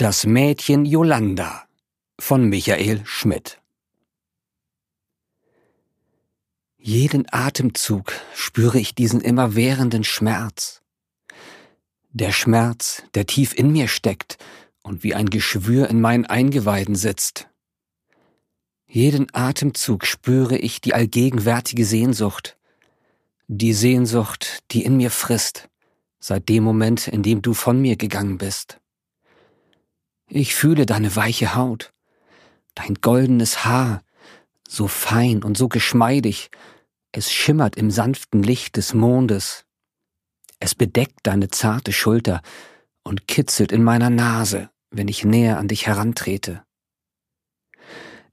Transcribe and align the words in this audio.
Das 0.00 0.26
Mädchen 0.26 0.84
Jolanda 0.84 1.64
von 2.20 2.48
Michael 2.48 3.04
Schmidt 3.04 3.60
Jeden 6.76 7.26
Atemzug 7.32 8.12
spüre 8.32 8.78
ich 8.78 8.94
diesen 8.94 9.20
immerwährenden 9.20 10.04
Schmerz. 10.04 10.82
Der 12.10 12.30
Schmerz, 12.30 13.02
der 13.14 13.26
tief 13.26 13.58
in 13.58 13.72
mir 13.72 13.88
steckt 13.88 14.38
und 14.84 15.02
wie 15.02 15.16
ein 15.16 15.30
Geschwür 15.30 15.90
in 15.90 16.00
meinen 16.00 16.26
Eingeweiden 16.26 16.94
sitzt. 16.94 17.48
Jeden 18.86 19.26
Atemzug 19.34 20.06
spüre 20.06 20.56
ich 20.56 20.80
die 20.80 20.94
allgegenwärtige 20.94 21.84
Sehnsucht. 21.84 22.56
Die 23.48 23.72
Sehnsucht, 23.72 24.62
die 24.70 24.84
in 24.84 24.96
mir 24.96 25.10
frisst, 25.10 25.68
seit 26.20 26.48
dem 26.48 26.62
Moment, 26.62 27.08
in 27.08 27.24
dem 27.24 27.42
du 27.42 27.52
von 27.52 27.80
mir 27.80 27.96
gegangen 27.96 28.38
bist. 28.38 28.78
Ich 30.30 30.54
fühle 30.54 30.84
deine 30.84 31.16
weiche 31.16 31.54
Haut, 31.54 31.92
dein 32.74 32.96
goldenes 32.96 33.64
Haar, 33.64 34.02
so 34.68 34.86
fein 34.86 35.42
und 35.42 35.56
so 35.56 35.68
geschmeidig, 35.68 36.50
es 37.12 37.32
schimmert 37.32 37.76
im 37.76 37.90
sanften 37.90 38.42
Licht 38.42 38.76
des 38.76 38.92
Mondes. 38.92 39.64
Es 40.60 40.74
bedeckt 40.74 41.20
deine 41.22 41.48
zarte 41.48 41.92
Schulter 41.92 42.42
und 43.02 43.26
kitzelt 43.26 43.72
in 43.72 43.82
meiner 43.82 44.10
Nase, 44.10 44.68
wenn 44.90 45.08
ich 45.08 45.24
näher 45.24 45.58
an 45.58 45.68
dich 45.68 45.86
herantrete. 45.86 46.62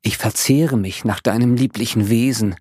Ich 0.02 0.18
verzehre 0.18 0.78
mich 0.78 1.06
nach 1.06 1.22
deinem 1.22 1.56
lieblichen 1.56 2.10
Wesen, 2.10 2.56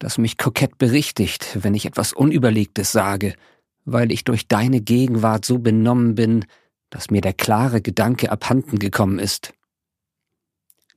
das 0.00 0.18
mich 0.18 0.36
kokett 0.36 0.78
berichtigt, 0.78 1.58
wenn 1.62 1.74
ich 1.74 1.86
etwas 1.86 2.12
Unüberlegtes 2.12 2.90
sage, 2.90 3.36
weil 3.84 4.10
ich 4.10 4.24
durch 4.24 4.48
deine 4.48 4.80
Gegenwart 4.80 5.44
so 5.44 5.60
benommen 5.60 6.16
bin, 6.16 6.44
dass 6.90 7.10
mir 7.10 7.20
der 7.20 7.32
klare 7.32 7.80
Gedanke 7.80 8.30
abhanden 8.30 8.78
gekommen 8.78 9.18
ist. 9.18 9.52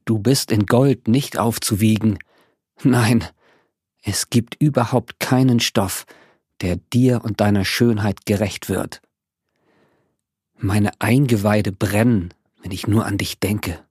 Du 0.06 0.20
bist 0.20 0.52
in 0.52 0.66
Gold 0.66 1.08
nicht 1.08 1.38
aufzuwiegen. 1.38 2.18
Nein, 2.84 3.26
es 4.04 4.30
gibt 4.30 4.56
überhaupt 4.62 5.20
keinen 5.20 5.60
Stoff, 5.60 6.06
der 6.62 6.78
dir 6.78 7.24
und 7.24 7.42
deiner 7.42 7.66
Schönheit 7.66 8.26
gerecht 8.26 8.70
wird. 8.70 9.02
Meine 10.58 10.92
Eingeweide 11.00 11.72
brennen, 11.72 12.34
wenn 12.62 12.72
ich 12.72 12.88
nur 12.88 13.06
an 13.06 13.18
dich 13.18 13.40
denke. 13.40 13.84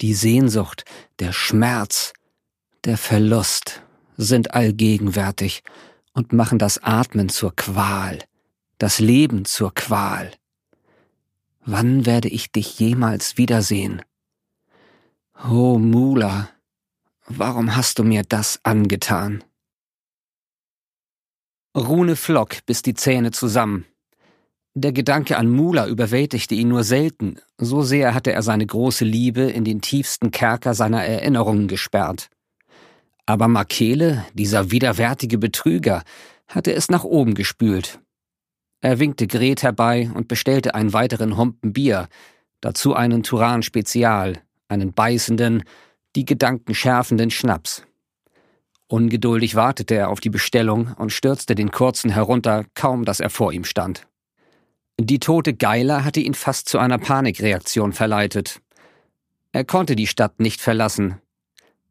Die 0.00 0.14
Sehnsucht, 0.14 0.84
der 1.18 1.32
Schmerz, 1.32 2.12
der 2.84 2.98
Verlust 2.98 3.82
sind 4.16 4.54
allgegenwärtig 4.54 5.62
und 6.12 6.32
machen 6.32 6.58
das 6.58 6.82
Atmen 6.82 7.28
zur 7.28 7.56
Qual, 7.56 8.18
das 8.78 8.98
Leben 8.98 9.44
zur 9.44 9.72
Qual. 9.74 10.30
Wann 11.68 12.06
werde 12.06 12.28
ich 12.28 12.52
dich 12.52 12.78
jemals 12.78 13.38
wiedersehen? 13.38 14.02
Oh 15.50 15.78
Mula, 15.78 16.48
warum 17.26 17.74
hast 17.74 17.98
du 17.98 18.04
mir 18.04 18.22
das 18.22 18.60
angetan? 18.62 19.42
Rune 21.76 22.14
flock 22.14 22.64
bis 22.66 22.82
die 22.82 22.94
Zähne 22.94 23.32
zusammen. 23.32 23.84
Der 24.74 24.92
Gedanke 24.92 25.38
an 25.38 25.50
Mula 25.50 25.88
überwältigte 25.88 26.54
ihn 26.54 26.68
nur 26.68 26.84
selten, 26.84 27.40
so 27.58 27.82
sehr 27.82 28.14
hatte 28.14 28.30
er 28.30 28.42
seine 28.42 28.66
große 28.66 29.04
Liebe 29.04 29.42
in 29.42 29.64
den 29.64 29.80
tiefsten 29.80 30.30
Kerker 30.30 30.72
seiner 30.72 31.04
Erinnerungen 31.04 31.66
gesperrt. 31.66 32.30
Aber 33.26 33.48
Makele, 33.48 34.24
dieser 34.34 34.70
widerwärtige 34.70 35.36
Betrüger, 35.36 36.04
hatte 36.46 36.72
es 36.74 36.90
nach 36.90 37.02
oben 37.02 37.34
gespült. 37.34 37.98
Er 38.80 38.98
winkte 38.98 39.26
Gret 39.26 39.62
herbei 39.62 40.10
und 40.14 40.28
bestellte 40.28 40.74
einen 40.74 40.92
weiteren 40.92 41.36
Humpen 41.36 41.72
Bier, 41.72 42.08
dazu 42.60 42.94
einen 42.94 43.22
Turan 43.22 43.62
Spezial, 43.62 44.42
einen 44.68 44.92
beißenden, 44.92 45.64
die 46.14 46.24
Gedanken 46.24 46.74
schärfenden 46.74 47.30
Schnaps. 47.30 47.82
Ungeduldig 48.88 49.56
wartete 49.56 49.96
er 49.96 50.10
auf 50.10 50.20
die 50.20 50.30
Bestellung 50.30 50.92
und 50.98 51.12
stürzte 51.12 51.54
den 51.54 51.70
kurzen 51.70 52.10
herunter, 52.10 52.64
kaum 52.74 53.04
dass 53.04 53.20
er 53.20 53.30
vor 53.30 53.52
ihm 53.52 53.64
stand. 53.64 54.06
Die 54.98 55.18
tote 55.18 55.54
Geiler 55.54 56.04
hatte 56.04 56.20
ihn 56.20 56.34
fast 56.34 56.68
zu 56.68 56.78
einer 56.78 56.98
Panikreaktion 56.98 57.92
verleitet. 57.92 58.60
Er 59.52 59.64
konnte 59.64 59.96
die 59.96 60.06
Stadt 60.06 60.40
nicht 60.40 60.60
verlassen. 60.60 61.20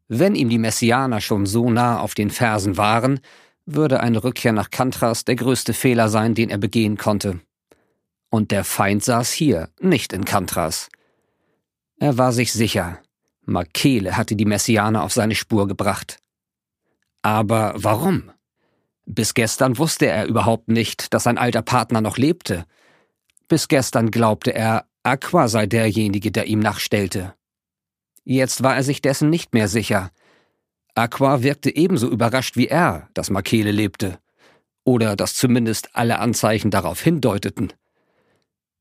Wenn 0.08 0.34
ihm 0.34 0.48
die 0.48 0.58
Messianer 0.58 1.20
schon 1.20 1.46
so 1.46 1.70
nah 1.70 2.00
auf 2.00 2.14
den 2.14 2.30
Fersen 2.30 2.76
waren, 2.76 3.20
würde 3.66 4.00
eine 4.00 4.22
Rückkehr 4.22 4.52
nach 4.52 4.70
Kantras 4.70 5.24
der 5.24 5.36
größte 5.36 5.74
Fehler 5.74 6.08
sein, 6.08 6.34
den 6.34 6.50
er 6.50 6.58
begehen 6.58 6.96
konnte. 6.96 7.40
Und 8.30 8.50
der 8.50 8.64
Feind 8.64 9.04
saß 9.04 9.32
hier, 9.32 9.68
nicht 9.80 10.12
in 10.12 10.24
Kantras. 10.24 10.88
Er 11.98 12.16
war 12.18 12.32
sich 12.32 12.52
sicher, 12.52 13.00
Makele 13.44 14.16
hatte 14.16 14.36
die 14.36 14.44
Messianer 14.44 15.02
auf 15.02 15.12
seine 15.12 15.34
Spur 15.34 15.68
gebracht. 15.68 16.18
Aber 17.22 17.74
warum? 17.76 18.30
Bis 19.04 19.34
gestern 19.34 19.78
wusste 19.78 20.06
er 20.06 20.26
überhaupt 20.26 20.68
nicht, 20.68 21.14
dass 21.14 21.24
sein 21.24 21.38
alter 21.38 21.62
Partner 21.62 22.00
noch 22.00 22.18
lebte. 22.18 22.66
Bis 23.48 23.68
gestern 23.68 24.10
glaubte 24.10 24.52
er, 24.52 24.86
Aqua 25.04 25.46
sei 25.46 25.66
derjenige, 25.66 26.32
der 26.32 26.46
ihm 26.46 26.58
nachstellte. 26.58 27.34
Jetzt 28.24 28.64
war 28.64 28.74
er 28.74 28.82
sich 28.82 29.00
dessen 29.00 29.30
nicht 29.30 29.54
mehr 29.54 29.68
sicher, 29.68 30.10
Aqua 30.96 31.42
wirkte 31.42 31.76
ebenso 31.76 32.08
überrascht 32.08 32.56
wie 32.56 32.68
er, 32.68 33.10
dass 33.12 33.28
Makele 33.28 33.70
lebte. 33.70 34.18
Oder 34.82 35.14
dass 35.14 35.34
zumindest 35.34 35.94
alle 35.94 36.18
Anzeichen 36.20 36.70
darauf 36.70 37.02
hindeuteten. 37.02 37.72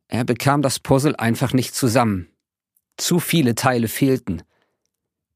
Er 0.08 0.24
bekam 0.24 0.62
das 0.62 0.80
Puzzle 0.80 1.18
einfach 1.18 1.52
nicht 1.52 1.76
zusammen. 1.76 2.30
Zu 2.96 3.20
viele 3.20 3.54
Teile 3.54 3.90
fehlten. 3.90 4.44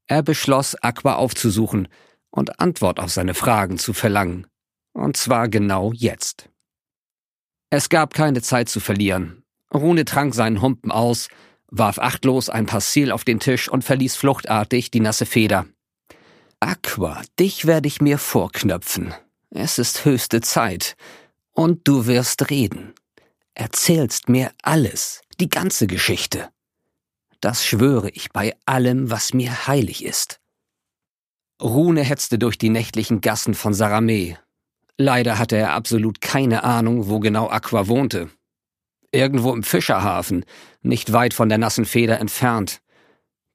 Er 0.06 0.22
beschloss, 0.22 0.74
Aqua 0.82 1.16
aufzusuchen 1.16 1.86
und 2.30 2.60
Antwort 2.60 2.98
auf 2.98 3.10
seine 3.10 3.34
Fragen 3.34 3.78
zu 3.78 3.92
verlangen. 3.92 4.46
Und 4.94 5.18
zwar 5.18 5.48
genau 5.48 5.92
jetzt. 5.92 6.48
Es 7.68 7.90
gab 7.90 8.14
keine 8.14 8.40
Zeit 8.40 8.70
zu 8.70 8.80
verlieren. 8.80 9.42
Rune 9.74 10.06
trank 10.06 10.34
seinen 10.34 10.62
Humpen 10.62 10.90
aus, 10.90 11.28
warf 11.68 11.98
achtlos 11.98 12.48
ein 12.48 12.64
Passil 12.64 13.12
auf 13.12 13.24
den 13.24 13.38
Tisch 13.38 13.68
und 13.68 13.84
verließ 13.84 14.16
fluchtartig 14.16 14.90
die 14.90 15.00
nasse 15.00 15.26
Feder. 15.26 15.66
Aqua, 16.60 17.22
dich 17.38 17.66
werde 17.66 17.88
ich 17.88 18.02
mir 18.02 18.18
vorknöpfen. 18.18 19.14
Es 19.48 19.78
ist 19.78 20.04
höchste 20.04 20.42
Zeit. 20.42 20.94
Und 21.52 21.88
du 21.88 22.06
wirst 22.06 22.50
reden. 22.50 22.94
Erzählst 23.54 24.28
mir 24.28 24.52
alles, 24.62 25.22
die 25.40 25.48
ganze 25.48 25.86
Geschichte. 25.86 26.50
Das 27.40 27.64
schwöre 27.64 28.10
ich 28.10 28.30
bei 28.30 28.54
allem, 28.66 29.10
was 29.10 29.32
mir 29.32 29.66
heilig 29.66 30.04
ist. 30.04 30.38
Rune 31.62 32.02
hetzte 32.02 32.38
durch 32.38 32.58
die 32.58 32.68
nächtlichen 32.68 33.22
Gassen 33.22 33.54
von 33.54 33.72
Saramé. 33.72 34.36
Leider 34.98 35.38
hatte 35.38 35.56
er 35.56 35.72
absolut 35.72 36.20
keine 36.20 36.62
Ahnung, 36.62 37.08
wo 37.08 37.20
genau 37.20 37.48
Aqua 37.48 37.88
wohnte. 37.88 38.28
Irgendwo 39.12 39.54
im 39.54 39.62
Fischerhafen, 39.62 40.44
nicht 40.82 41.12
weit 41.14 41.32
von 41.32 41.48
der 41.48 41.58
nassen 41.58 41.86
Feder 41.86 42.20
entfernt. 42.20 42.82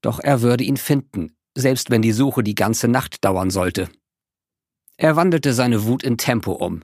Doch 0.01 0.19
er 0.19 0.41
würde 0.41 0.63
ihn 0.63 0.77
finden, 0.77 1.35
selbst 1.55 1.89
wenn 1.89 2.01
die 2.01 2.11
Suche 2.11 2.43
die 2.43 2.55
ganze 2.55 2.87
Nacht 2.87 3.23
dauern 3.23 3.49
sollte. 3.49 3.89
Er 4.97 5.15
wandelte 5.15 5.53
seine 5.53 5.85
Wut 5.85 6.03
in 6.03 6.17
Tempo 6.17 6.51
um. 6.51 6.83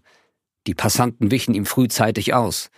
Die 0.68 0.74
Passanten 0.76 1.32
wichen 1.32 1.54
ihm 1.54 1.66
frühzeitig 1.66 2.34
aus. 2.34 2.70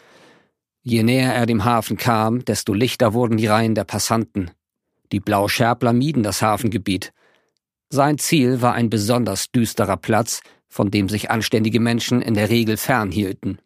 Je 0.82 1.04
näher 1.04 1.34
er 1.34 1.46
dem 1.46 1.64
Hafen 1.64 1.98
kam, 1.98 2.44
desto 2.46 2.74
lichter 2.74 3.14
wurden 3.14 3.38
die 3.38 3.48
Reihen 3.48 3.76
der 3.76 3.86
Passanten. 3.86 4.52
Die 5.12 5.20
Blauschärpler 5.20 5.94
mieden 5.94 6.24
das 6.24 6.42
Hafengebiet. 6.42 7.14
Sein 7.90 8.18
Ziel 8.18 8.62
war 8.62 8.74
ein 8.74 8.90
besonders 8.90 9.52
düsterer 9.52 9.98
Platz, 9.98 10.42
von 10.68 10.92
dem 10.92 11.08
sich 11.08 11.30
anständige 11.30 11.80
Menschen 11.80 12.22
in 12.22 12.34
der 12.34 12.50
Regel 12.50 12.78
fernhielten. 12.78 13.60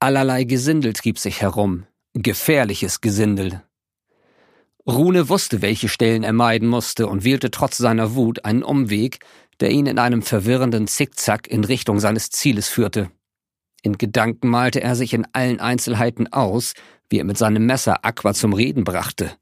Allerlei 0.00 0.44
Gesindel 0.44 0.92
trieb 0.92 1.18
sich 1.18 1.40
herum, 1.42 1.86
gefährliches 2.14 3.00
Gesindel, 3.00 3.62
Rune 4.86 5.28
wusste, 5.28 5.62
welche 5.62 5.88
Stellen 5.88 6.22
er 6.22 6.32
meiden 6.32 6.68
musste 6.68 7.08
und 7.08 7.24
wählte 7.24 7.50
trotz 7.50 7.76
seiner 7.76 8.14
Wut 8.14 8.44
einen 8.44 8.62
Umweg, 8.62 9.18
der 9.60 9.70
ihn 9.70 9.86
in 9.86 9.98
einem 9.98 10.22
verwirrenden 10.22 10.86
Zickzack 10.86 11.48
in 11.48 11.64
Richtung 11.64 11.98
seines 11.98 12.30
Zieles 12.30 12.68
führte. 12.68 13.10
In 13.82 13.98
Gedanken 13.98 14.48
malte 14.48 14.80
er 14.80 14.94
sich 14.94 15.12
in 15.12 15.26
allen 15.32 15.60
Einzelheiten 15.60 16.32
aus, 16.32 16.74
wie 17.08 17.18
er 17.18 17.24
mit 17.24 17.38
seinem 17.38 17.66
Messer 17.66 18.04
Aqua 18.04 18.34
zum 18.34 18.52
Reden 18.52 18.84
brachte. 18.84 19.32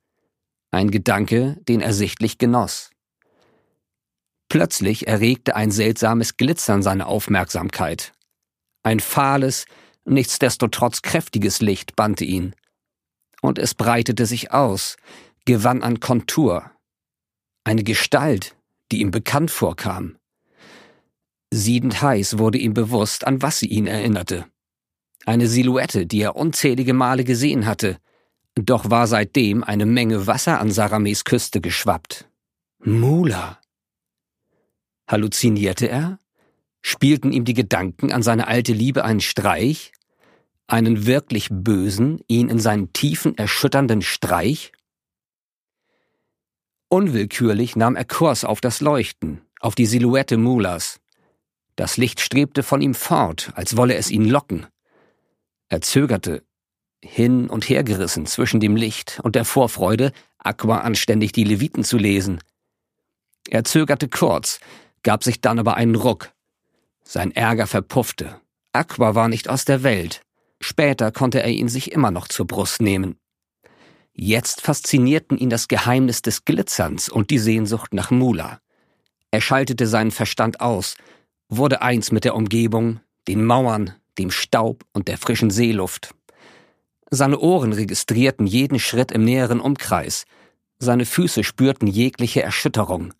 Ein 0.70 0.90
Gedanke, 0.90 1.56
den 1.68 1.80
er 1.80 1.92
sichtlich 1.92 2.38
genoss. 2.38 2.90
Plötzlich 4.48 5.08
erregte 5.08 5.56
ein 5.56 5.70
seltsames 5.70 6.36
Glitzern 6.36 6.82
seine 6.82 7.06
Aufmerksamkeit. 7.06 8.12
Ein 8.82 9.00
fahles, 9.00 9.66
nichtsdestotrotz 10.04 11.02
kräftiges 11.02 11.60
Licht 11.60 11.96
bannte 11.96 12.24
ihn. 12.24 12.54
Und 13.40 13.58
es 13.58 13.74
breitete 13.74 14.26
sich 14.26 14.52
aus, 14.52 14.96
gewann 15.44 15.82
an 15.82 16.00
Kontur. 16.00 16.70
Eine 17.64 17.84
Gestalt, 17.84 18.56
die 18.90 19.00
ihm 19.00 19.10
bekannt 19.10 19.50
vorkam. 19.50 20.16
Siedend 21.52 22.02
heiß 22.02 22.38
wurde 22.38 22.58
ihm 22.58 22.74
bewusst, 22.74 23.26
an 23.26 23.42
was 23.42 23.58
sie 23.58 23.68
ihn 23.68 23.86
erinnerte. 23.86 24.46
Eine 25.26 25.46
Silhouette, 25.46 26.06
die 26.06 26.20
er 26.20 26.36
unzählige 26.36 26.94
Male 26.94 27.24
gesehen 27.24 27.66
hatte. 27.66 27.98
Doch 28.54 28.90
war 28.90 29.06
seitdem 29.06 29.64
eine 29.64 29.86
Menge 29.86 30.26
Wasser 30.26 30.60
an 30.60 30.70
Sarames 30.70 31.24
Küste 31.24 31.60
geschwappt. 31.60 32.28
Mula. 32.78 33.58
Halluzinierte 35.08 35.88
er? 35.88 36.18
Spielten 36.82 37.32
ihm 37.32 37.44
die 37.44 37.54
Gedanken 37.54 38.12
an 38.12 38.22
seine 38.22 38.46
alte 38.46 38.72
Liebe 38.72 39.04
einen 39.04 39.20
Streich? 39.20 39.92
Einen 40.66 41.06
wirklich 41.06 41.48
bösen, 41.50 42.20
ihn 42.28 42.48
in 42.48 42.58
seinen 42.58 42.92
Tiefen 42.92 43.36
erschütternden 43.36 44.02
Streich? 44.02 44.72
Unwillkürlich 46.94 47.74
nahm 47.74 47.96
er 47.96 48.04
Kurs 48.04 48.44
auf 48.44 48.60
das 48.60 48.80
Leuchten, 48.80 49.40
auf 49.58 49.74
die 49.74 49.84
Silhouette 49.84 50.36
Mulas. 50.36 51.00
Das 51.74 51.96
Licht 51.96 52.20
strebte 52.20 52.62
von 52.62 52.80
ihm 52.80 52.94
fort, 52.94 53.50
als 53.56 53.76
wolle 53.76 53.96
es 53.96 54.12
ihn 54.12 54.24
locken. 54.24 54.68
Er 55.68 55.80
zögerte, 55.80 56.44
hin 57.02 57.50
und 57.50 57.68
her 57.68 57.82
gerissen 57.82 58.26
zwischen 58.26 58.60
dem 58.60 58.76
Licht 58.76 59.18
und 59.24 59.34
der 59.34 59.44
Vorfreude, 59.44 60.12
Aqua 60.38 60.82
anständig 60.82 61.32
die 61.32 61.42
Leviten 61.42 61.82
zu 61.82 61.98
lesen. 61.98 62.38
Er 63.48 63.64
zögerte 63.64 64.08
kurz, 64.08 64.60
gab 65.02 65.24
sich 65.24 65.40
dann 65.40 65.58
aber 65.58 65.74
einen 65.74 65.96
Ruck. 65.96 66.30
Sein 67.02 67.32
Ärger 67.32 67.66
verpuffte. 67.66 68.40
Aqua 68.72 69.16
war 69.16 69.28
nicht 69.28 69.48
aus 69.48 69.64
der 69.64 69.82
Welt. 69.82 70.22
Später 70.60 71.10
konnte 71.10 71.42
er 71.42 71.50
ihn 71.50 71.68
sich 71.68 71.90
immer 71.90 72.12
noch 72.12 72.28
zur 72.28 72.46
Brust 72.46 72.80
nehmen. 72.80 73.18
Jetzt 74.14 74.60
faszinierten 74.60 75.36
ihn 75.36 75.50
das 75.50 75.66
Geheimnis 75.66 76.22
des 76.22 76.44
Glitzerns 76.44 77.08
und 77.08 77.30
die 77.30 77.38
Sehnsucht 77.38 77.92
nach 77.92 78.12
Mula. 78.12 78.60
Er 79.32 79.40
schaltete 79.40 79.88
seinen 79.88 80.12
Verstand 80.12 80.60
aus, 80.60 80.96
wurde 81.48 81.82
eins 81.82 82.12
mit 82.12 82.24
der 82.24 82.36
Umgebung, 82.36 83.00
den 83.26 83.44
Mauern, 83.44 83.94
dem 84.16 84.30
Staub 84.30 84.84
und 84.92 85.08
der 85.08 85.18
frischen 85.18 85.50
Seeluft. 85.50 86.14
Seine 87.10 87.40
Ohren 87.40 87.72
registrierten 87.72 88.46
jeden 88.46 88.78
Schritt 88.78 89.10
im 89.10 89.24
näheren 89.24 89.60
Umkreis, 89.60 90.24
seine 90.78 91.06
Füße 91.06 91.42
spürten 91.42 91.88
jegliche 91.88 92.42
Erschütterung. 92.42 93.12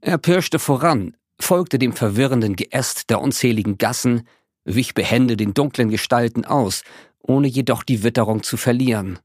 Er 0.00 0.16
pirschte 0.16 0.58
voran, 0.58 1.16
folgte 1.40 1.78
dem 1.78 1.92
verwirrenden 1.92 2.56
Geäst 2.56 3.10
der 3.10 3.20
unzähligen 3.20 3.76
Gassen, 3.76 4.26
wich 4.64 4.94
behende 4.94 5.36
den 5.36 5.54
dunklen 5.54 5.90
Gestalten 5.90 6.44
aus, 6.44 6.82
ohne 7.20 7.48
jedoch 7.48 7.82
die 7.82 8.02
Witterung 8.02 8.42
zu 8.42 8.56
verlieren. 8.56 9.18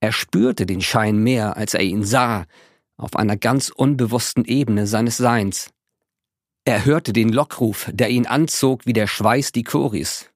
Er 0.00 0.12
spürte 0.12 0.66
den 0.66 0.80
Schein 0.80 1.18
mehr, 1.18 1.56
als 1.56 1.74
er 1.74 1.82
ihn 1.82 2.04
sah, 2.04 2.46
auf 2.96 3.16
einer 3.16 3.36
ganz 3.36 3.68
unbewussten 3.68 4.44
Ebene 4.44 4.86
seines 4.86 5.18
Seins. 5.18 5.70
Er 6.64 6.84
hörte 6.84 7.12
den 7.12 7.30
Lockruf, 7.30 7.90
der 7.92 8.10
ihn 8.10 8.26
anzog 8.26 8.86
wie 8.86 8.92
der 8.92 9.06
Schweiß 9.06 9.52
die 9.52 9.62
Choris. 9.62 10.30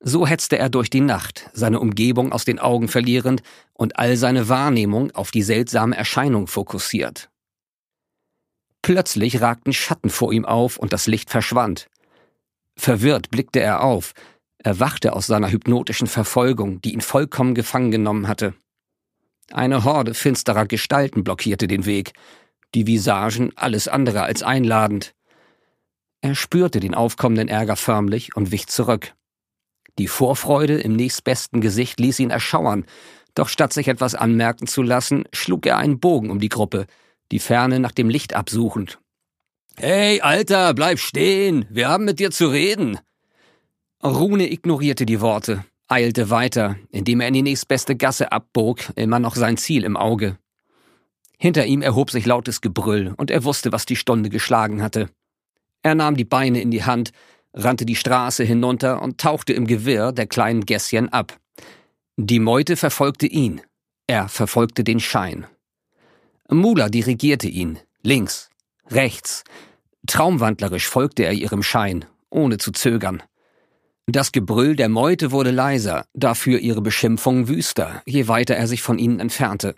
So 0.00 0.26
hetzte 0.26 0.58
er 0.58 0.68
durch 0.68 0.90
die 0.90 1.00
Nacht, 1.00 1.48
seine 1.52 1.78
Umgebung 1.78 2.32
aus 2.32 2.44
den 2.44 2.58
Augen 2.58 2.88
verlierend 2.88 3.42
und 3.72 3.98
all 3.98 4.16
seine 4.16 4.48
Wahrnehmung 4.48 5.12
auf 5.12 5.30
die 5.30 5.42
seltsame 5.42 5.96
Erscheinung 5.96 6.48
fokussiert. 6.48 7.30
Plötzlich 8.82 9.40
ragten 9.40 9.72
Schatten 9.72 10.10
vor 10.10 10.32
ihm 10.32 10.44
auf 10.44 10.76
und 10.76 10.92
das 10.92 11.06
Licht 11.06 11.30
verschwand. 11.30 11.88
Verwirrt 12.76 13.30
blickte 13.30 13.60
er 13.60 13.82
auf, 13.82 14.12
erwachte 14.58 15.12
aus 15.12 15.28
seiner 15.28 15.52
hypnotischen 15.52 16.08
Verfolgung, 16.08 16.80
die 16.80 16.92
ihn 16.92 17.00
vollkommen 17.00 17.54
gefangen 17.54 17.92
genommen 17.92 18.26
hatte. 18.26 18.54
Eine 19.52 19.84
Horde 19.84 20.14
finsterer 20.14 20.66
Gestalten 20.66 21.24
blockierte 21.24 21.68
den 21.68 21.84
Weg, 21.84 22.12
die 22.74 22.86
Visagen 22.86 23.52
alles 23.54 23.86
andere 23.86 24.22
als 24.22 24.42
einladend. 24.42 25.14
Er 26.22 26.34
spürte 26.34 26.80
den 26.80 26.94
aufkommenden 26.94 27.48
Ärger 27.48 27.76
förmlich 27.76 28.34
und 28.34 28.50
wich 28.50 28.66
zurück. 28.68 29.14
Die 29.98 30.08
Vorfreude 30.08 30.78
im 30.80 30.96
nächstbesten 30.96 31.60
Gesicht 31.60 32.00
ließ 32.00 32.18
ihn 32.20 32.30
erschauern, 32.30 32.86
doch 33.34 33.48
statt 33.48 33.74
sich 33.74 33.88
etwas 33.88 34.14
anmerken 34.14 34.66
zu 34.66 34.82
lassen, 34.82 35.24
schlug 35.32 35.66
er 35.66 35.76
einen 35.76 36.00
Bogen 36.00 36.30
um 36.30 36.38
die 36.38 36.48
Gruppe, 36.48 36.86
die 37.30 37.38
Ferne 37.38 37.78
nach 37.78 37.92
dem 37.92 38.08
Licht 38.08 38.34
absuchend. 38.34 39.00
Hey, 39.76 40.22
Alter, 40.22 40.72
bleib 40.72 40.98
stehen, 40.98 41.66
wir 41.68 41.88
haben 41.88 42.04
mit 42.06 42.20
dir 42.20 42.30
zu 42.30 42.46
reden. 42.46 42.98
Rune 44.02 44.50
ignorierte 44.50 45.04
die 45.04 45.20
Worte 45.20 45.64
eilte 45.92 46.30
weiter, 46.30 46.76
indem 46.90 47.20
er 47.20 47.28
in 47.28 47.34
die 47.34 47.42
nächstbeste 47.42 47.96
Gasse 47.96 48.32
abbog, 48.32 48.78
immer 48.96 49.18
noch 49.18 49.36
sein 49.36 49.58
Ziel 49.58 49.84
im 49.84 49.96
Auge. 49.96 50.38
Hinter 51.38 51.66
ihm 51.66 51.82
erhob 51.82 52.10
sich 52.10 52.24
lautes 52.24 52.60
Gebrüll, 52.60 53.14
und 53.16 53.30
er 53.30 53.44
wusste, 53.44 53.72
was 53.72 53.84
die 53.84 53.96
Stunde 53.96 54.30
geschlagen 54.30 54.82
hatte. 54.82 55.10
Er 55.82 55.94
nahm 55.94 56.16
die 56.16 56.24
Beine 56.24 56.60
in 56.60 56.70
die 56.70 56.84
Hand, 56.84 57.12
rannte 57.52 57.84
die 57.84 57.96
Straße 57.96 58.42
hinunter 58.42 59.02
und 59.02 59.18
tauchte 59.18 59.52
im 59.52 59.66
Gewirr 59.66 60.12
der 60.12 60.26
kleinen 60.26 60.64
Gässchen 60.64 61.10
ab. 61.10 61.38
Die 62.16 62.40
Meute 62.40 62.76
verfolgte 62.76 63.26
ihn, 63.26 63.60
er 64.06 64.28
verfolgte 64.28 64.84
den 64.84 65.00
Schein. 65.00 65.46
Mula 66.48 66.88
dirigierte 66.88 67.48
ihn, 67.48 67.78
links, 68.02 68.50
rechts. 68.90 69.44
Traumwandlerisch 70.06 70.88
folgte 70.88 71.24
er 71.24 71.32
ihrem 71.32 71.62
Schein, 71.62 72.04
ohne 72.30 72.58
zu 72.58 72.72
zögern. 72.72 73.22
Das 74.06 74.32
Gebrüll 74.32 74.74
der 74.74 74.88
Meute 74.88 75.30
wurde 75.30 75.52
leiser, 75.52 76.06
dafür 76.12 76.58
ihre 76.58 76.82
Beschimpfungen 76.82 77.48
wüster, 77.48 78.02
je 78.04 78.26
weiter 78.26 78.56
er 78.56 78.66
sich 78.66 78.82
von 78.82 78.98
ihnen 78.98 79.20
entfernte. 79.20 79.76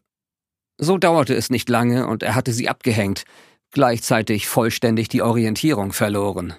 So 0.78 0.96
dauerte 0.96 1.34
es 1.34 1.50
nicht 1.50 1.68
lange 1.68 2.06
und 2.06 2.22
er 2.22 2.34
hatte 2.34 2.52
sie 2.52 2.68
abgehängt, 2.68 3.24
gleichzeitig 3.70 4.48
vollständig 4.48 5.08
die 5.08 5.22
Orientierung 5.22 5.92
verloren. 5.92 6.54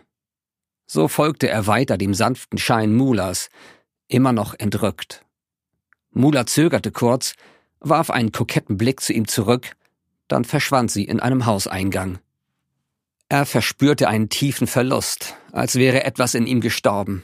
So 0.86 1.08
folgte 1.08 1.50
er 1.50 1.66
weiter 1.66 1.98
dem 1.98 2.14
sanften 2.14 2.60
Schein 2.60 2.94
Mulas, 2.94 3.50
immer 4.08 4.32
noch 4.32 4.54
entrückt. 4.54 5.26
Mula 6.12 6.46
zögerte 6.46 6.92
kurz, 6.92 7.34
warf 7.80 8.12
einen 8.12 8.32
koketten 8.32 8.78
Blick 8.78 9.02
zu 9.02 9.12
ihm 9.12 9.28
zurück, 9.28 9.76
dann 10.28 10.46
verschwand 10.46 10.92
sie 10.92 11.04
in 11.04 11.20
einem 11.20 11.46
Hauseingang. 11.48 12.20
Er 13.28 13.48
verspürte 13.48 14.08
einen 14.08 14.30
tiefen 14.30 14.68
Verlust, 14.68 15.36
als 15.52 15.76
wäre 15.76 16.04
etwas 16.04 16.36
in 16.36 16.46
ihm 16.46 16.62
gestorben. 16.62 17.24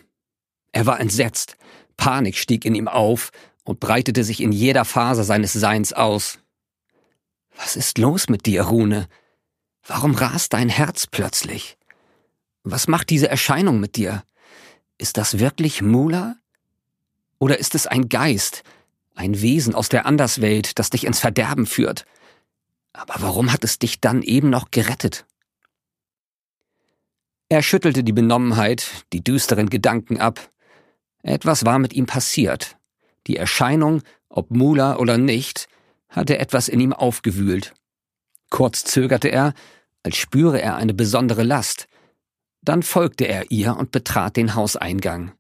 Er 0.72 0.86
war 0.86 1.00
entsetzt. 1.00 1.58
Panik 1.98 2.38
stieg 2.38 2.66
in 2.66 2.76
ihm 2.76 2.88
auf 2.88 3.32
und 3.64 3.80
breitete 3.80 4.24
sich 4.24 4.42
in 4.42 4.52
jeder 4.52 4.86
Faser 4.86 5.24
seines 5.24 5.54
Seins 5.54 5.94
aus. 5.94 6.40
Was 7.56 7.76
ist 7.76 7.98
los 7.98 8.30
mit 8.30 8.46
dir, 8.46 8.64
Rune? 8.64 9.08
Warum 9.86 10.16
rast 10.16 10.54
dein 10.54 10.70
Herz 10.70 11.08
plötzlich? 11.08 11.78
Was 12.64 12.88
macht 12.88 13.10
diese 13.10 13.30
Erscheinung 13.30 13.80
mit 13.80 13.96
dir? 13.96 14.24
Ist 14.98 15.18
das 15.18 15.40
wirklich 15.40 15.82
Mula? 15.82 16.36
Oder 17.40 17.58
ist 17.58 17.76
es 17.76 17.88
ein 17.88 18.08
Geist, 18.08 18.64
ein 19.16 19.42
Wesen 19.42 19.74
aus 19.74 19.90
der 19.90 20.06
Anderswelt, 20.06 20.78
das 20.78 20.92
dich 20.92 21.06
ins 21.06 21.20
Verderben 21.20 21.66
führt? 21.66 22.06
Aber 22.94 23.16
warum 23.18 23.52
hat 23.52 23.64
es 23.64 23.80
dich 23.80 24.00
dann 24.00 24.22
eben 24.22 24.50
noch 24.50 24.70
gerettet? 24.70 25.26
Er 27.50 27.64
schüttelte 27.64 28.04
die 28.04 28.14
Benommenheit, 28.14 29.06
die 29.12 29.24
düsteren 29.24 29.70
Gedanken 29.70 30.20
ab 30.20 30.51
etwas 31.24 31.66
war 31.66 31.80
mit 31.80 31.94
ihm 31.94 32.06
passiert. 32.06 32.78
Die 33.28 33.38
Erscheinung, 33.38 34.02
ob 34.30 34.52
Mula 34.52 34.98
oder 34.98 35.18
nicht, 35.18 35.68
hatte 36.10 36.40
etwas 36.40 36.68
in 36.68 36.80
ihm 36.80 36.94
aufgewühlt. 36.94 37.74
Kurz 38.50 38.84
zögerte 38.84 39.30
er, 39.30 39.54
als 40.04 40.18
spüre 40.18 40.62
er 40.62 40.76
eine 40.76 40.94
besondere 40.94 41.44
Last. 41.44 41.88
Dann 42.62 42.84
folgte 42.84 43.26
er 43.26 43.50
ihr 43.52 43.78
und 43.78 43.92
betrat 43.92 44.36
den 44.36 44.56
Hauseingang. 44.56 45.32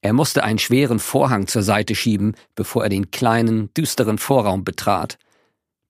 Er 0.00 0.12
musste 0.12 0.44
einen 0.44 0.58
schweren 0.58 0.98
Vorhang 0.98 1.46
zur 1.46 1.62
Seite 1.62 1.94
schieben, 1.94 2.34
bevor 2.54 2.84
er 2.84 2.90
den 2.90 3.10
kleinen, 3.10 3.72
düsteren 3.72 4.18
Vorraum 4.18 4.62
betrat. 4.62 5.18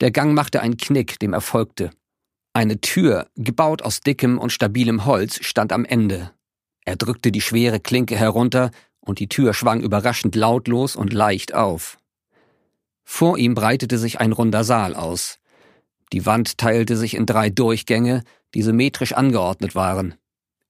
Der 0.01 0.13
Gang 0.13 0.35
machte 0.35 0.61
einen 0.61 0.77
Knick, 0.77 1.19
dem 1.19 1.33
er 1.33 1.41
folgte. 1.41 1.91
Eine 2.53 2.81
Tür, 2.81 3.29
gebaut 3.35 3.83
aus 3.83 4.01
dickem 4.01 4.39
und 4.39 4.51
stabilem 4.51 5.05
Holz, 5.05 5.45
stand 5.45 5.73
am 5.73 5.85
Ende. 5.85 6.31
Er 6.85 6.97
drückte 6.97 7.33
die 7.33 7.41
schwere 7.41 7.81
Klinke 7.81 8.17
herunter 8.17 8.71
und 9.01 9.19
die 9.19 9.29
Tür 9.29 9.55
schwang 9.55 9.81
überraschend 9.81 10.35
lautlos 10.35 10.97
und 10.97 11.13
leicht 11.13 11.55
auf. 11.55 11.99
Vor 13.05 13.39
ihm 13.39 13.55
breitete 13.55 13.99
sich 13.99 14.21
ein 14.21 14.33
runder 14.33 14.65
Saal 14.65 14.95
aus. 14.95 15.39
Die 16.13 16.27
Wand 16.27 16.59
teilte 16.59 16.97
sich 16.97 17.15
in 17.15 17.27
drei 17.27 17.51
Durchgänge, 17.51 18.23
die 18.55 18.63
symmetrisch 18.63 19.13
angeordnet 19.13 19.75
waren. 19.75 20.15